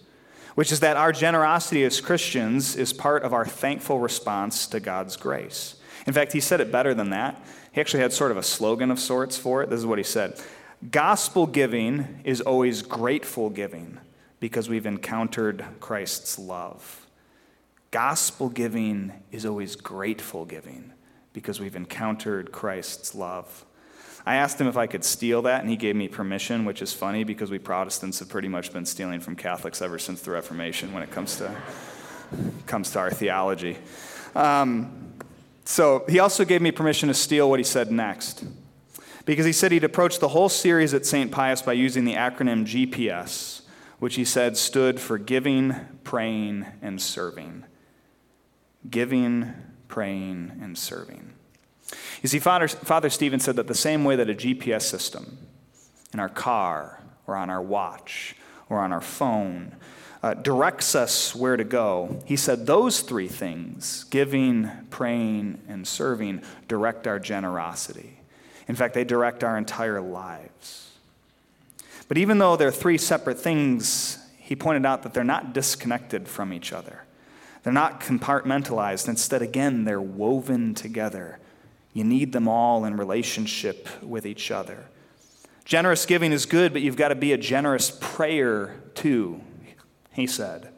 which 0.55 0.71
is 0.71 0.81
that 0.81 0.97
our 0.97 1.11
generosity 1.11 1.83
as 1.83 2.01
Christians 2.01 2.77
is 2.77 2.93
part 2.93 3.25
of 3.25 3.33
our 3.33 3.45
thankful 3.45 3.99
response 3.99 4.69
to 4.69 4.79
God's 4.79 5.17
grace. 5.17 5.77
In 6.07 6.13
fact, 6.13 6.33
he 6.33 6.41
said 6.41 6.61
it 6.61 6.71
better 6.71 6.95
than 6.95 7.11
that. 7.11 7.43
He 7.73 7.81
actually 7.81 8.03
had 8.03 8.13
sort 8.13 8.31
of 8.31 8.37
a 8.37 8.43
slogan 8.43 8.91
of 8.91 9.01
sorts 9.01 9.37
for 9.37 9.63
it. 9.63 9.71
This 9.71 9.81
is 9.81 9.87
what 9.87 9.99
he 9.99 10.05
said 10.05 10.41
Gospel 10.91 11.47
giving 11.47 12.21
is 12.25 12.41
always 12.41 12.83
grateful 12.83 13.51
giving 13.51 13.99
because 14.41 14.69
we've 14.69 14.87
encountered 14.87 15.65
Christ's 15.81 16.39
love. 16.39 17.02
Gospel 17.93 18.49
giving 18.49 19.13
is 19.31 19.45
always 19.45 19.77
grateful 19.77 20.47
giving 20.47 20.93
because 21.35 21.61
we've 21.61 21.77
encountered 21.77 22.51
Christ's 22.51 23.15
love. 23.15 23.67
I 24.25 24.37
asked 24.37 24.59
him 24.59 24.67
if 24.67 24.79
I 24.79 24.87
could 24.87 25.05
steal 25.05 25.43
that, 25.43 25.61
and 25.61 25.69
he 25.69 25.77
gave 25.77 25.95
me 25.95 26.09
permission, 26.09 26.65
which 26.65 26.81
is 26.81 26.95
funny 26.95 27.23
because 27.23 27.51
we 27.51 27.59
Protestants 27.59 28.19
have 28.21 28.31
pretty 28.31 28.49
much 28.49 28.73
been 28.73 28.87
stealing 28.87 29.21
from 29.21 29.37
Catholics 29.37 29.83
ever 29.83 29.99
since 29.99 30.23
the 30.23 30.31
Reformation 30.31 30.95
when 30.95 31.03
it 31.03 31.11
comes 31.11 31.37
to, 31.37 31.55
comes 32.67 32.91
to 32.93 32.99
our 32.99 33.11
theology. 33.11 33.77
Um, 34.35 35.13
so 35.67 36.07
he 36.09 36.19
also 36.19 36.47
gave 36.47 36.63
me 36.63 36.73
permission 36.73 37.09
to 37.09 37.15
steal 37.15 37.51
what 37.51 37.61
he 37.61 37.65
said 37.65 37.93
next. 37.93 38.43
Because 39.27 39.45
he 39.45 39.53
said 39.53 39.71
he'd 39.71 39.85
approached 39.85 40.21
the 40.21 40.29
whole 40.29 40.49
series 40.49 40.95
at 40.95 41.05
St. 41.05 41.31
Pius 41.31 41.61
by 41.61 41.75
using 41.75 42.07
the 42.07 42.15
acronym 42.15 42.65
GPS, 42.65 43.61
which 43.99 44.15
he 44.15 44.25
said 44.25 44.57
stood 44.57 44.99
for 44.99 45.19
giving, 45.19 45.75
praying, 46.05 46.65
and 46.81 47.03
serving 47.03 47.65
giving, 48.91 49.53
praying, 49.89 50.53
and 50.61 50.77
serving. 50.77 51.33
You 52.23 52.29
see, 52.29 52.39
Father, 52.39 52.69
Father 52.69 53.11
Stephen 53.11 53.41
said 53.41 53.57
that 53.57 53.67
the 53.67 53.75
same 53.75 54.05
way 54.05 54.17
that 54.17 54.31
a 54.31 54.35
GPS 54.35 54.83
system 54.83 55.39
in 56.13 56.21
our 56.21 56.29
car 56.29 57.03
or 57.27 57.37
on 57.37 57.51
our 57.51 57.63
watch 57.63 58.37
or 58.69 58.79
on 58.79 58.93
our 58.93 59.01
phone 59.01 59.75
uh, 60.23 60.35
directs 60.35 60.95
us 60.95 61.35
where 61.35 61.57
to 61.57 61.65
go, 61.65 62.23
he 62.25 62.37
said 62.37 62.67
those 62.67 63.01
three 63.01 63.29
things 63.29 64.05
giving, 64.05 64.71
praying, 64.91 65.61
and 65.69 65.87
serving 65.87 66.43
direct 66.69 67.07
our 67.07 67.19
generosity. 67.19 68.19
In 68.69 68.77
fact, 68.77 68.95
they 68.95 69.05
direct 69.05 69.43
our 69.43 69.59
entire 69.59 70.01
lives. 70.01 70.91
But 72.09 72.19
even 72.19 72.39
though 72.39 72.57
they're 72.57 72.71
three 72.71 72.99
separate 72.99 73.39
things, 73.39 74.19
he 74.39 74.55
pointed 74.55 74.87
out 74.87 75.03
that 75.03 75.13
they're 75.13 75.25
not 75.25 75.53
disconnected 75.53 76.29
from 76.29 76.53
each 76.53 76.73
other. 76.73 77.05
They're 77.63 77.73
not 77.73 78.01
compartmentalized. 78.01 79.09
Instead, 79.09 79.43
again, 79.43 79.85
they're 79.85 80.01
woven 80.01 80.75
together. 80.75 81.39
You 81.93 82.05
need 82.05 82.33
them 82.33 82.49
all 82.49 82.85
in 82.85 82.97
relationship 82.97 83.89
with 84.03 84.27
each 84.27 84.51
other. 84.51 84.87
Generous 85.65 86.07
giving 86.07 86.33
is 86.33 86.47
good, 86.47 86.73
but 86.73 86.83
you've 86.83 86.97
got 86.97 87.09
to 87.09 87.15
be 87.15 87.33
a 87.33 87.39
generous 87.39 87.97
prayer 88.01 88.75
too, 88.95 89.41
he 90.13 90.27
said. 90.27 90.73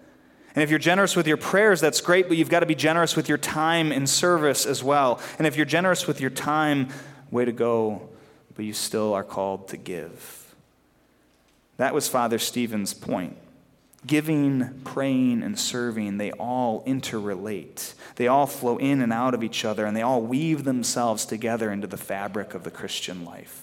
And 0.55 0.63
if 0.63 0.71
you're 0.71 0.79
generous 0.79 1.17
with 1.17 1.27
your 1.27 1.37
prayers, 1.37 1.81
that's 1.81 2.01
great, 2.01 2.29
but 2.29 2.37
you've 2.37 2.51
got 2.51 2.61
to 2.61 2.67
be 2.67 2.75
generous 2.75 3.17
with 3.17 3.29
your 3.29 3.39
time 3.39 3.91
in 3.91 4.07
service 4.07 4.67
as 4.67 4.85
well. 4.85 5.21
And 5.39 5.47
if 5.47 5.57
you're 5.57 5.67
generous 5.67 6.07
with 6.07 6.21
your 6.21 6.31
time, 6.31 6.89
way 7.31 7.45
to 7.45 7.53
go, 7.53 8.09
but 8.55 8.65
you 8.65 8.73
still 8.73 9.15
are 9.15 9.25
called 9.25 9.69
to 9.69 9.77
give. 9.77 10.55
That 11.77 11.95
was 11.95 12.09
Father 12.09 12.39
Stephen's 12.39 12.95
point. 12.95 13.37
Giving, 14.07 14.81
praying, 14.85 15.43
and 15.43 15.59
serving, 15.59 16.19
they 16.19 16.31
all 16.33 16.85
interrelate. 16.85 17.95
They 18.17 18.29
all 18.29 18.47
flow 18.47 18.77
in 18.77 19.01
and 19.01 19.13
out 19.13 19.33
of 19.33 19.43
each 19.43 19.65
other, 19.65 19.87
and 19.87 19.97
they 19.97 20.03
all 20.03 20.21
weave 20.21 20.65
themselves 20.65 21.25
together 21.25 21.73
into 21.73 21.87
the 21.87 21.97
fabric 21.97 22.55
of 22.55 22.65
the 22.65 22.71
Christian 22.71 23.25
life. 23.25 23.63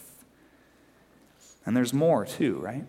And 1.63 1.77
there's 1.77 1.93
more, 1.93 2.25
too, 2.25 2.57
right? 2.57 2.85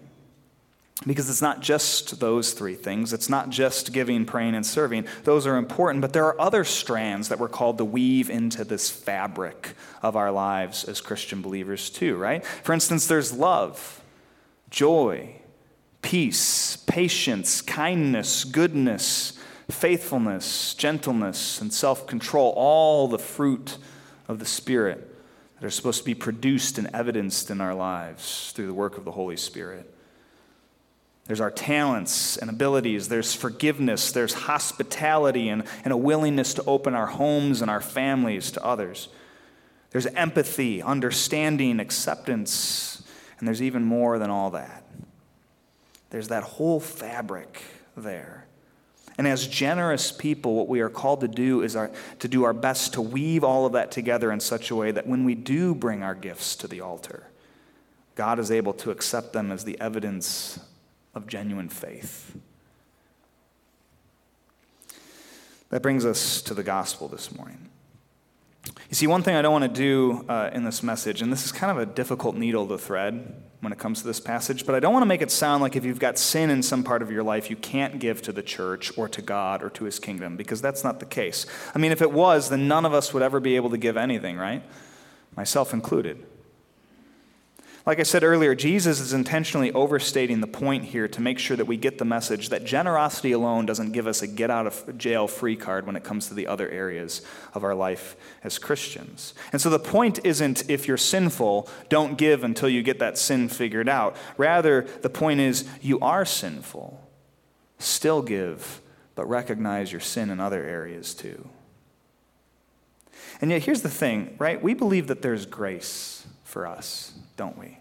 Because 1.07 1.29
it's 1.29 1.43
not 1.43 1.61
just 1.61 2.21
those 2.21 2.53
three 2.55 2.75
things. 2.75 3.13
It's 3.13 3.29
not 3.29 3.51
just 3.51 3.93
giving, 3.93 4.25
praying, 4.25 4.55
and 4.55 4.65
serving. 4.65 5.07
Those 5.25 5.47
are 5.47 5.57
important, 5.57 6.01
but 6.01 6.15
there 6.15 6.25
are 6.25 6.41
other 6.41 6.65
strands 6.65 7.29
that 7.29 7.39
we're 7.39 7.49
called 7.49 7.77
to 7.79 7.85
weave 7.85 8.31
into 8.31 8.65
this 8.65 8.89
fabric 8.89 9.75
of 10.01 10.17
our 10.17 10.31
lives 10.31 10.85
as 10.85 11.03
Christian 11.03 11.43
believers, 11.43 11.91
too, 11.91 12.17
right? 12.17 12.47
For 12.47 12.73
instance, 12.73 13.09
there's 13.09 13.33
love, 13.33 14.01
joy, 14.71 15.42
peace, 16.03 16.77
patience, 16.87 17.63
kindness, 17.63 18.45
goodness, 18.45 19.39
faithfulness, 19.71 20.75
gentleness, 20.75 21.61
and 21.61 21.73
self 21.73 22.07
control, 22.07 22.53
all 22.57 23.09
the 23.09 23.19
fruit 23.19 23.79
of 24.29 24.39
the 24.39 24.45
Spirit 24.45 25.09
that 25.59 25.67
are 25.67 25.71
supposed 25.71 26.01
to 26.01 26.05
be 26.05 26.15
produced 26.15 26.77
and 26.77 26.91
evidenced 26.93 27.51
in 27.51 27.61
our 27.61 27.75
lives 27.75 28.53
through 28.53 28.67
the 28.67 28.75
work 28.75 28.99
of 28.99 29.05
the 29.05 29.13
Holy 29.13 29.37
Spirit. 29.37 29.89
There's 31.27 31.41
our 31.41 31.53
talents 31.53 32.37
and 32.37 32.51
abilities. 32.51 33.09
There's 33.09 33.33
forgiveness. 33.33 34.11
There's 34.11 34.35
hospitality 34.35 35.49
and, 35.49 35.63
and 35.85 35.93
a 35.93 35.97
willingness 35.97 36.55
to 36.55 36.65
open 36.65 36.95
our 36.95 37.07
homes 37.07 37.63
and 37.63 37.71
our 37.71 37.81
families 37.81 38.51
to 38.53 38.65
others. 38.65 39.09
There's 39.91 40.07
empathy, 40.07 40.83
understanding, 40.83 41.79
acceptance, 41.79 43.03
and 43.39 43.47
there's 43.47 43.63
even 43.63 43.85
more 43.85 44.19
than 44.19 44.31
all 44.31 44.51
that. 44.51 44.85
There's 46.13 46.29
that 46.29 46.43
whole 46.43 46.79
fabric 46.79 47.63
there. 47.97 48.47
And 49.17 49.27
as 49.27 49.47
generous 49.47 50.13
people, 50.13 50.55
what 50.55 50.69
we 50.69 50.81
are 50.81 50.91
called 50.91 51.23
to 51.23 51.29
do 51.29 51.63
is 51.63 51.75
our, 51.75 51.91
to 52.19 52.29
do 52.29 52.45
our 52.45 52.53
best 52.53 52.93
to 52.95 53.01
weave 53.01 53.43
all 53.43 53.65
of 53.65 53.73
that 53.73 53.91
together 53.91 54.31
in 54.31 54.39
such 54.39 54.71
a 54.71 54.77
way 54.77 54.91
that 54.91 55.07
when 55.07 55.25
we 55.25 55.35
do 55.35 55.75
bring 55.75 56.03
our 56.03 56.15
gifts 56.15 56.55
to 56.57 56.69
the 56.69 56.83
altar, 56.83 57.29
God 58.15 58.39
is 58.39 58.51
able 58.51 58.75
to 58.75 58.91
accept 58.91 59.33
them 59.33 59.51
as 59.51 59.65
the 59.65 59.81
evidence 59.81 60.61
of 61.15 61.27
genuine 61.27 61.71
faith. 61.71 62.37
That 65.71 65.81
brings 65.81 66.05
us 66.05 66.43
to 66.43 66.53
the 66.53 66.63
gospel 66.63 67.09
this 67.09 67.35
morning. 67.35 67.71
You 68.67 68.97
see, 68.97 69.07
one 69.07 69.23
thing 69.23 69.35
I 69.35 69.41
don't 69.41 69.53
want 69.53 69.65
to 69.65 69.81
do 69.81 70.27
uh, 70.29 70.51
in 70.53 70.65
this 70.65 70.83
message, 70.83 71.23
and 71.23 71.33
this 71.33 71.47
is 71.47 71.53
kind 71.53 71.71
of 71.71 71.79
a 71.79 71.91
difficult 71.91 72.37
needle 72.37 72.69
to 72.69 72.77
thread 72.77 73.35
when 73.63 73.73
it 73.73 73.79
comes 73.79 74.01
to 74.01 74.07
this 74.09 74.19
passage, 74.19 74.67
but 74.67 74.75
I 74.75 74.81
don't 74.81 74.93
want 74.93 75.03
to 75.03 75.09
make 75.09 75.23
it 75.23 75.31
sound 75.31 75.63
like 75.63 75.77
if 75.77 75.85
you've 75.85 76.01
got 76.01 76.19
sin 76.19 76.51
in 76.51 76.65
some 76.65 76.83
part 76.83 77.01
of 77.01 77.13
your 77.13 77.23
life, 77.23 77.49
you 77.49 77.55
can't 77.55 78.01
give 78.01 78.21
to 78.23 78.33
the 78.33 78.43
church 78.43 78.91
or 78.99 79.09
to 79.09 79.23
God 79.23 79.63
or 79.63 79.71
to 79.71 79.85
his 79.85 80.01
kingdom, 80.01 80.37
because 80.37 80.61
that's 80.61 80.83
not 80.83 80.99
the 80.99 81.07
case. 81.07 81.47
I 81.73 81.79
mean, 81.79 81.93
if 81.93 82.03
it 82.03 82.11
was, 82.11 82.49
then 82.49 82.67
none 82.67 82.85
of 82.85 82.93
us 82.93 83.15
would 83.15 83.23
ever 83.23 83.39
be 83.39 83.55
able 83.55 83.71
to 83.71 83.79
give 83.79 83.97
anything, 83.97 84.37
right? 84.37 84.65
Myself 85.37 85.73
included. 85.73 86.27
Like 87.85 87.99
I 87.99 88.05
said 88.05 88.23
earlier, 88.23 88.55
Jesus 88.55 89.01
is 89.01 89.13
intentionally 89.13 89.73
overstating 89.73 90.41
the 90.41 90.47
point 90.47 90.85
here 90.85 91.09
to 91.09 91.21
make 91.21 91.41
sure 91.41 91.57
that 91.57 91.65
we 91.65 91.77
get 91.77 91.99
the 91.99 92.05
message 92.05 92.51
that 92.51 92.65
generosity 92.65 93.33
alone 93.33 93.67
doesn't 93.67 93.91
give 93.91 94.07
us 94.07 94.23
a 94.23 94.29
get 94.29 94.51
out 94.51 94.69
of 94.69 94.97
jail 94.97 95.27
free 95.27 95.57
card 95.57 95.85
when 95.85 95.97
it 95.97 96.05
comes 96.05 96.29
to 96.29 96.35
the 96.35 96.47
other 96.47 96.69
areas 96.69 97.23
of 97.55 97.65
our 97.65 97.75
life 97.75 98.15
as 98.45 98.57
Christians. 98.57 99.35
And 99.53 99.61
so 99.61 99.69
the 99.69 99.81
point 99.81 100.21
isn't 100.25 100.71
if 100.71 100.87
you're 100.87 100.97
sinful, 100.97 101.69
don't 101.89 102.17
give 102.17 102.45
until 102.45 102.69
you 102.69 102.85
get 102.85 103.01
that 103.01 103.19
sin 103.19 103.49
figured 103.49 103.89
out. 103.89 104.17
Rather, 104.37 104.83
the 105.01 105.11
point 105.11 105.41
is 105.41 105.69
you 105.81 105.99
are 105.99 106.25
sinful, 106.25 107.01
still 107.81 108.23
give, 108.23 108.81
but 109.17 109.29
recognize 109.29 109.91
your 109.91 110.01
sin 110.01 110.31
in 110.31 110.39
other 110.39 110.63
areas 110.63 111.15
too. 111.15 111.49
And 113.41 113.51
yet, 113.51 113.65
here's 113.65 113.83
the 113.83 113.91
thing, 113.91 114.37
right? 114.39 114.63
We 114.63 114.73
believe 114.73 115.09
that 115.09 115.21
there's 115.21 115.47
grace 115.47 116.25
for 116.45 116.65
us 116.65 117.13
don't 117.43 117.59
we? 117.59 117.77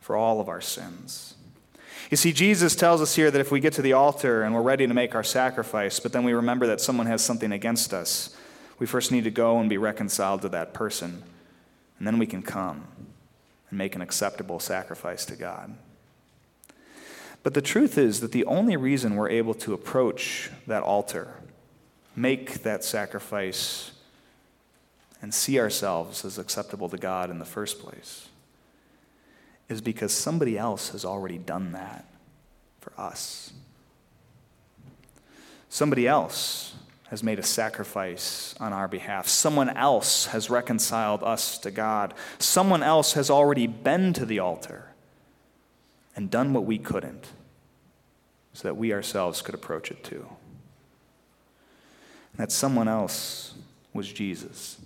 For 0.00 0.16
all 0.16 0.40
of 0.40 0.48
our 0.48 0.60
sins. 0.60 1.36
You 2.10 2.16
see, 2.16 2.32
Jesus 2.32 2.74
tells 2.74 3.00
us 3.00 3.14
here 3.14 3.30
that 3.30 3.40
if 3.40 3.52
we 3.52 3.60
get 3.60 3.74
to 3.74 3.82
the 3.82 3.92
altar 3.92 4.42
and 4.42 4.52
we're 4.52 4.60
ready 4.60 4.88
to 4.88 4.92
make 4.92 5.14
our 5.14 5.22
sacrifice, 5.22 6.00
but 6.00 6.12
then 6.12 6.24
we 6.24 6.32
remember 6.32 6.66
that 6.66 6.80
someone 6.80 7.06
has 7.06 7.22
something 7.22 7.52
against 7.52 7.94
us, 7.94 8.36
we 8.80 8.88
first 8.88 9.12
need 9.12 9.22
to 9.22 9.30
go 9.30 9.60
and 9.60 9.70
be 9.70 9.78
reconciled 9.78 10.42
to 10.42 10.48
that 10.48 10.74
person. 10.74 11.22
And 11.98 12.08
then 12.08 12.18
we 12.18 12.26
can 12.26 12.42
come 12.42 12.88
and 13.68 13.78
make 13.78 13.94
an 13.94 14.02
acceptable 14.02 14.58
sacrifice 14.58 15.24
to 15.26 15.36
God. 15.36 15.76
But 17.44 17.54
the 17.54 17.62
truth 17.62 17.96
is 17.96 18.18
that 18.18 18.32
the 18.32 18.46
only 18.46 18.76
reason 18.76 19.14
we're 19.14 19.30
able 19.30 19.54
to 19.54 19.74
approach 19.74 20.50
that 20.66 20.82
altar, 20.82 21.34
make 22.16 22.64
that 22.64 22.82
sacrifice, 22.82 23.92
and 25.22 25.32
see 25.32 25.60
ourselves 25.60 26.24
as 26.24 26.36
acceptable 26.36 26.88
to 26.88 26.98
God 26.98 27.30
in 27.30 27.38
the 27.38 27.44
first 27.44 27.78
place 27.78 28.26
is 29.70 29.80
because 29.80 30.12
somebody 30.12 30.58
else 30.58 30.90
has 30.90 31.04
already 31.04 31.38
done 31.38 31.72
that 31.72 32.04
for 32.80 32.92
us. 32.98 33.52
Somebody 35.68 36.08
else 36.08 36.74
has 37.08 37.22
made 37.22 37.38
a 37.38 37.44
sacrifice 37.44 38.54
on 38.58 38.72
our 38.72 38.88
behalf. 38.88 39.28
Someone 39.28 39.70
else 39.70 40.26
has 40.26 40.50
reconciled 40.50 41.22
us 41.22 41.56
to 41.58 41.70
God. 41.70 42.14
Someone 42.38 42.82
else 42.82 43.12
has 43.12 43.30
already 43.30 43.68
been 43.68 44.12
to 44.12 44.26
the 44.26 44.40
altar 44.40 44.90
and 46.16 46.30
done 46.30 46.52
what 46.52 46.64
we 46.64 46.76
couldn't 46.76 47.28
so 48.52 48.66
that 48.66 48.76
we 48.76 48.92
ourselves 48.92 49.40
could 49.40 49.54
approach 49.54 49.92
it 49.92 50.02
too. 50.02 50.26
And 52.32 52.40
that 52.40 52.52
someone 52.52 52.88
else 52.88 53.54
was 53.94 54.12
Jesus. 54.12 54.78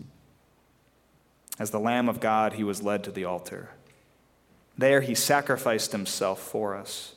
As 1.58 1.70
the 1.70 1.80
Lamb 1.80 2.08
of 2.08 2.20
God, 2.20 2.54
he 2.54 2.64
was 2.64 2.82
led 2.82 3.02
to 3.04 3.10
the 3.10 3.24
altar. 3.24 3.70
There, 4.76 5.00
he 5.00 5.14
sacrificed 5.14 5.92
himself 5.92 6.40
for 6.40 6.74
us. 6.74 7.14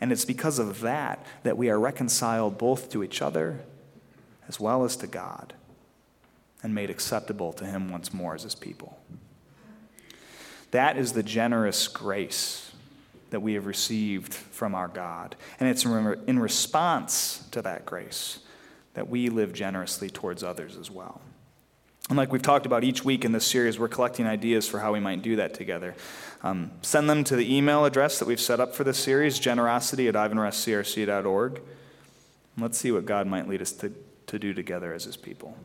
And 0.00 0.12
it's 0.12 0.24
because 0.24 0.58
of 0.58 0.80
that 0.80 1.24
that 1.42 1.56
we 1.56 1.70
are 1.70 1.78
reconciled 1.78 2.58
both 2.58 2.90
to 2.90 3.02
each 3.02 3.22
other 3.22 3.60
as 4.48 4.60
well 4.60 4.84
as 4.84 4.96
to 4.96 5.06
God 5.06 5.54
and 6.62 6.74
made 6.74 6.90
acceptable 6.90 7.52
to 7.54 7.64
him 7.64 7.90
once 7.90 8.12
more 8.12 8.34
as 8.34 8.42
his 8.42 8.54
people. 8.54 8.98
That 10.70 10.96
is 10.96 11.12
the 11.12 11.22
generous 11.22 11.88
grace 11.88 12.72
that 13.30 13.40
we 13.40 13.54
have 13.54 13.66
received 13.66 14.34
from 14.34 14.74
our 14.74 14.88
God. 14.88 15.36
And 15.60 15.68
it's 15.68 15.84
in 15.84 16.38
response 16.38 17.46
to 17.52 17.62
that 17.62 17.86
grace 17.86 18.40
that 18.94 19.08
we 19.08 19.28
live 19.28 19.52
generously 19.52 20.10
towards 20.10 20.42
others 20.42 20.76
as 20.76 20.90
well. 20.90 21.20
And 22.08 22.18
like 22.18 22.32
we've 22.32 22.42
talked 22.42 22.66
about 22.66 22.84
each 22.84 23.02
week 23.04 23.24
in 23.24 23.32
this 23.32 23.46
series, 23.46 23.78
we're 23.78 23.88
collecting 23.88 24.26
ideas 24.26 24.68
for 24.68 24.78
how 24.78 24.92
we 24.92 25.00
might 25.00 25.22
do 25.22 25.36
that 25.36 25.54
together. 25.54 25.94
Um, 26.42 26.70
send 26.82 27.08
them 27.08 27.24
to 27.24 27.36
the 27.36 27.56
email 27.56 27.86
address 27.86 28.18
that 28.18 28.28
we've 28.28 28.40
set 28.40 28.60
up 28.60 28.74
for 28.74 28.84
this 28.84 28.98
series, 28.98 29.38
generosity 29.38 30.06
at 30.08 30.14
ivanrestcrc.org. 30.14 31.62
Let's 32.58 32.78
see 32.78 32.92
what 32.92 33.06
God 33.06 33.26
might 33.26 33.48
lead 33.48 33.62
us 33.62 33.72
to, 33.72 33.92
to 34.26 34.38
do 34.38 34.52
together 34.52 34.92
as 34.92 35.04
his 35.04 35.16
people. 35.16 35.56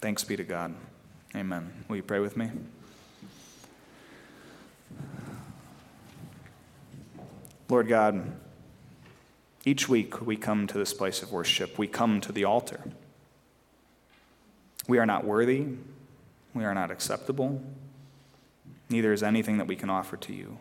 Thanks 0.00 0.22
be 0.22 0.36
to 0.36 0.44
God. 0.44 0.74
Amen. 1.34 1.84
Will 1.88 1.96
you 1.96 2.02
pray 2.04 2.20
with 2.20 2.36
me? 2.36 2.50
Lord 7.68 7.88
God, 7.88 8.32
each 9.64 9.88
week 9.88 10.24
we 10.24 10.36
come 10.36 10.68
to 10.68 10.78
this 10.78 10.94
place 10.94 11.20
of 11.20 11.32
worship. 11.32 11.78
We 11.78 11.88
come 11.88 12.20
to 12.20 12.30
the 12.30 12.44
altar. 12.44 12.80
We 14.88 14.98
are 14.98 15.06
not 15.06 15.24
worthy. 15.24 15.66
We 16.54 16.64
are 16.64 16.74
not 16.74 16.90
acceptable. 16.90 17.62
Neither 18.88 19.12
is 19.12 19.22
anything 19.22 19.58
that 19.58 19.66
we 19.66 19.76
can 19.76 19.90
offer 19.90 20.16
to 20.16 20.32
you. 20.32 20.58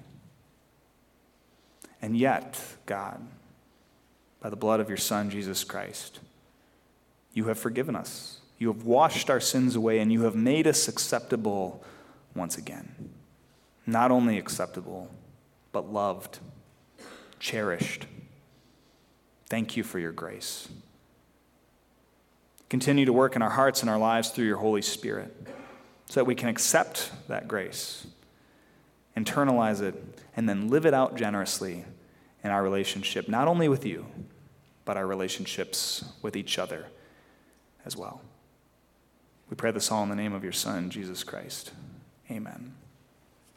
And 2.01 2.17
yet, 2.17 2.59
God, 2.85 3.25
by 4.41 4.49
the 4.49 4.55
blood 4.55 4.79
of 4.79 4.89
your 4.89 4.97
Son, 4.97 5.29
Jesus 5.29 5.63
Christ. 5.63 6.19
You 7.33 7.45
have 7.45 7.59
forgiven 7.59 7.95
us. 7.95 8.39
You 8.57 8.71
have 8.71 8.83
washed 8.83 9.29
our 9.29 9.39
sins 9.39 9.75
away, 9.75 9.99
and 9.99 10.11
you 10.11 10.23
have 10.23 10.35
made 10.35 10.67
us 10.67 10.87
acceptable 10.87 11.83
once 12.35 12.57
again. 12.57 13.09
Not 13.85 14.11
only 14.11 14.37
acceptable, 14.37 15.09
but 15.71 15.91
loved, 15.91 16.39
cherished. 17.39 18.05
Thank 19.49 19.75
you 19.75 19.83
for 19.83 19.99
your 19.99 20.11
grace. 20.11 20.69
Continue 22.69 23.05
to 23.05 23.13
work 23.13 23.35
in 23.35 23.41
our 23.41 23.49
hearts 23.49 23.81
and 23.81 23.89
our 23.89 23.97
lives 23.97 24.29
through 24.29 24.45
your 24.45 24.57
Holy 24.57 24.81
Spirit 24.81 25.35
so 26.07 26.19
that 26.19 26.25
we 26.25 26.35
can 26.35 26.49
accept 26.49 27.11
that 27.27 27.47
grace, 27.47 28.07
internalize 29.15 29.81
it, 29.81 29.95
and 30.35 30.47
then 30.47 30.69
live 30.69 30.85
it 30.85 30.93
out 30.93 31.15
generously 31.15 31.85
in 32.43 32.51
our 32.51 32.63
relationship, 32.63 33.27
not 33.27 33.47
only 33.47 33.67
with 33.67 33.85
you, 33.85 34.05
but 34.83 34.97
our 34.97 35.07
relationships 35.07 36.05
with 36.21 36.35
each 36.35 36.59
other 36.59 36.85
as 37.85 37.95
well. 37.95 38.21
We 39.49 39.55
pray 39.55 39.71
this 39.71 39.91
all 39.91 40.03
in 40.03 40.09
the 40.09 40.15
name 40.15 40.33
of 40.33 40.43
your 40.43 40.53
Son, 40.53 40.89
Jesus 40.89 41.23
Christ. 41.23 41.71
Amen. 42.29 42.73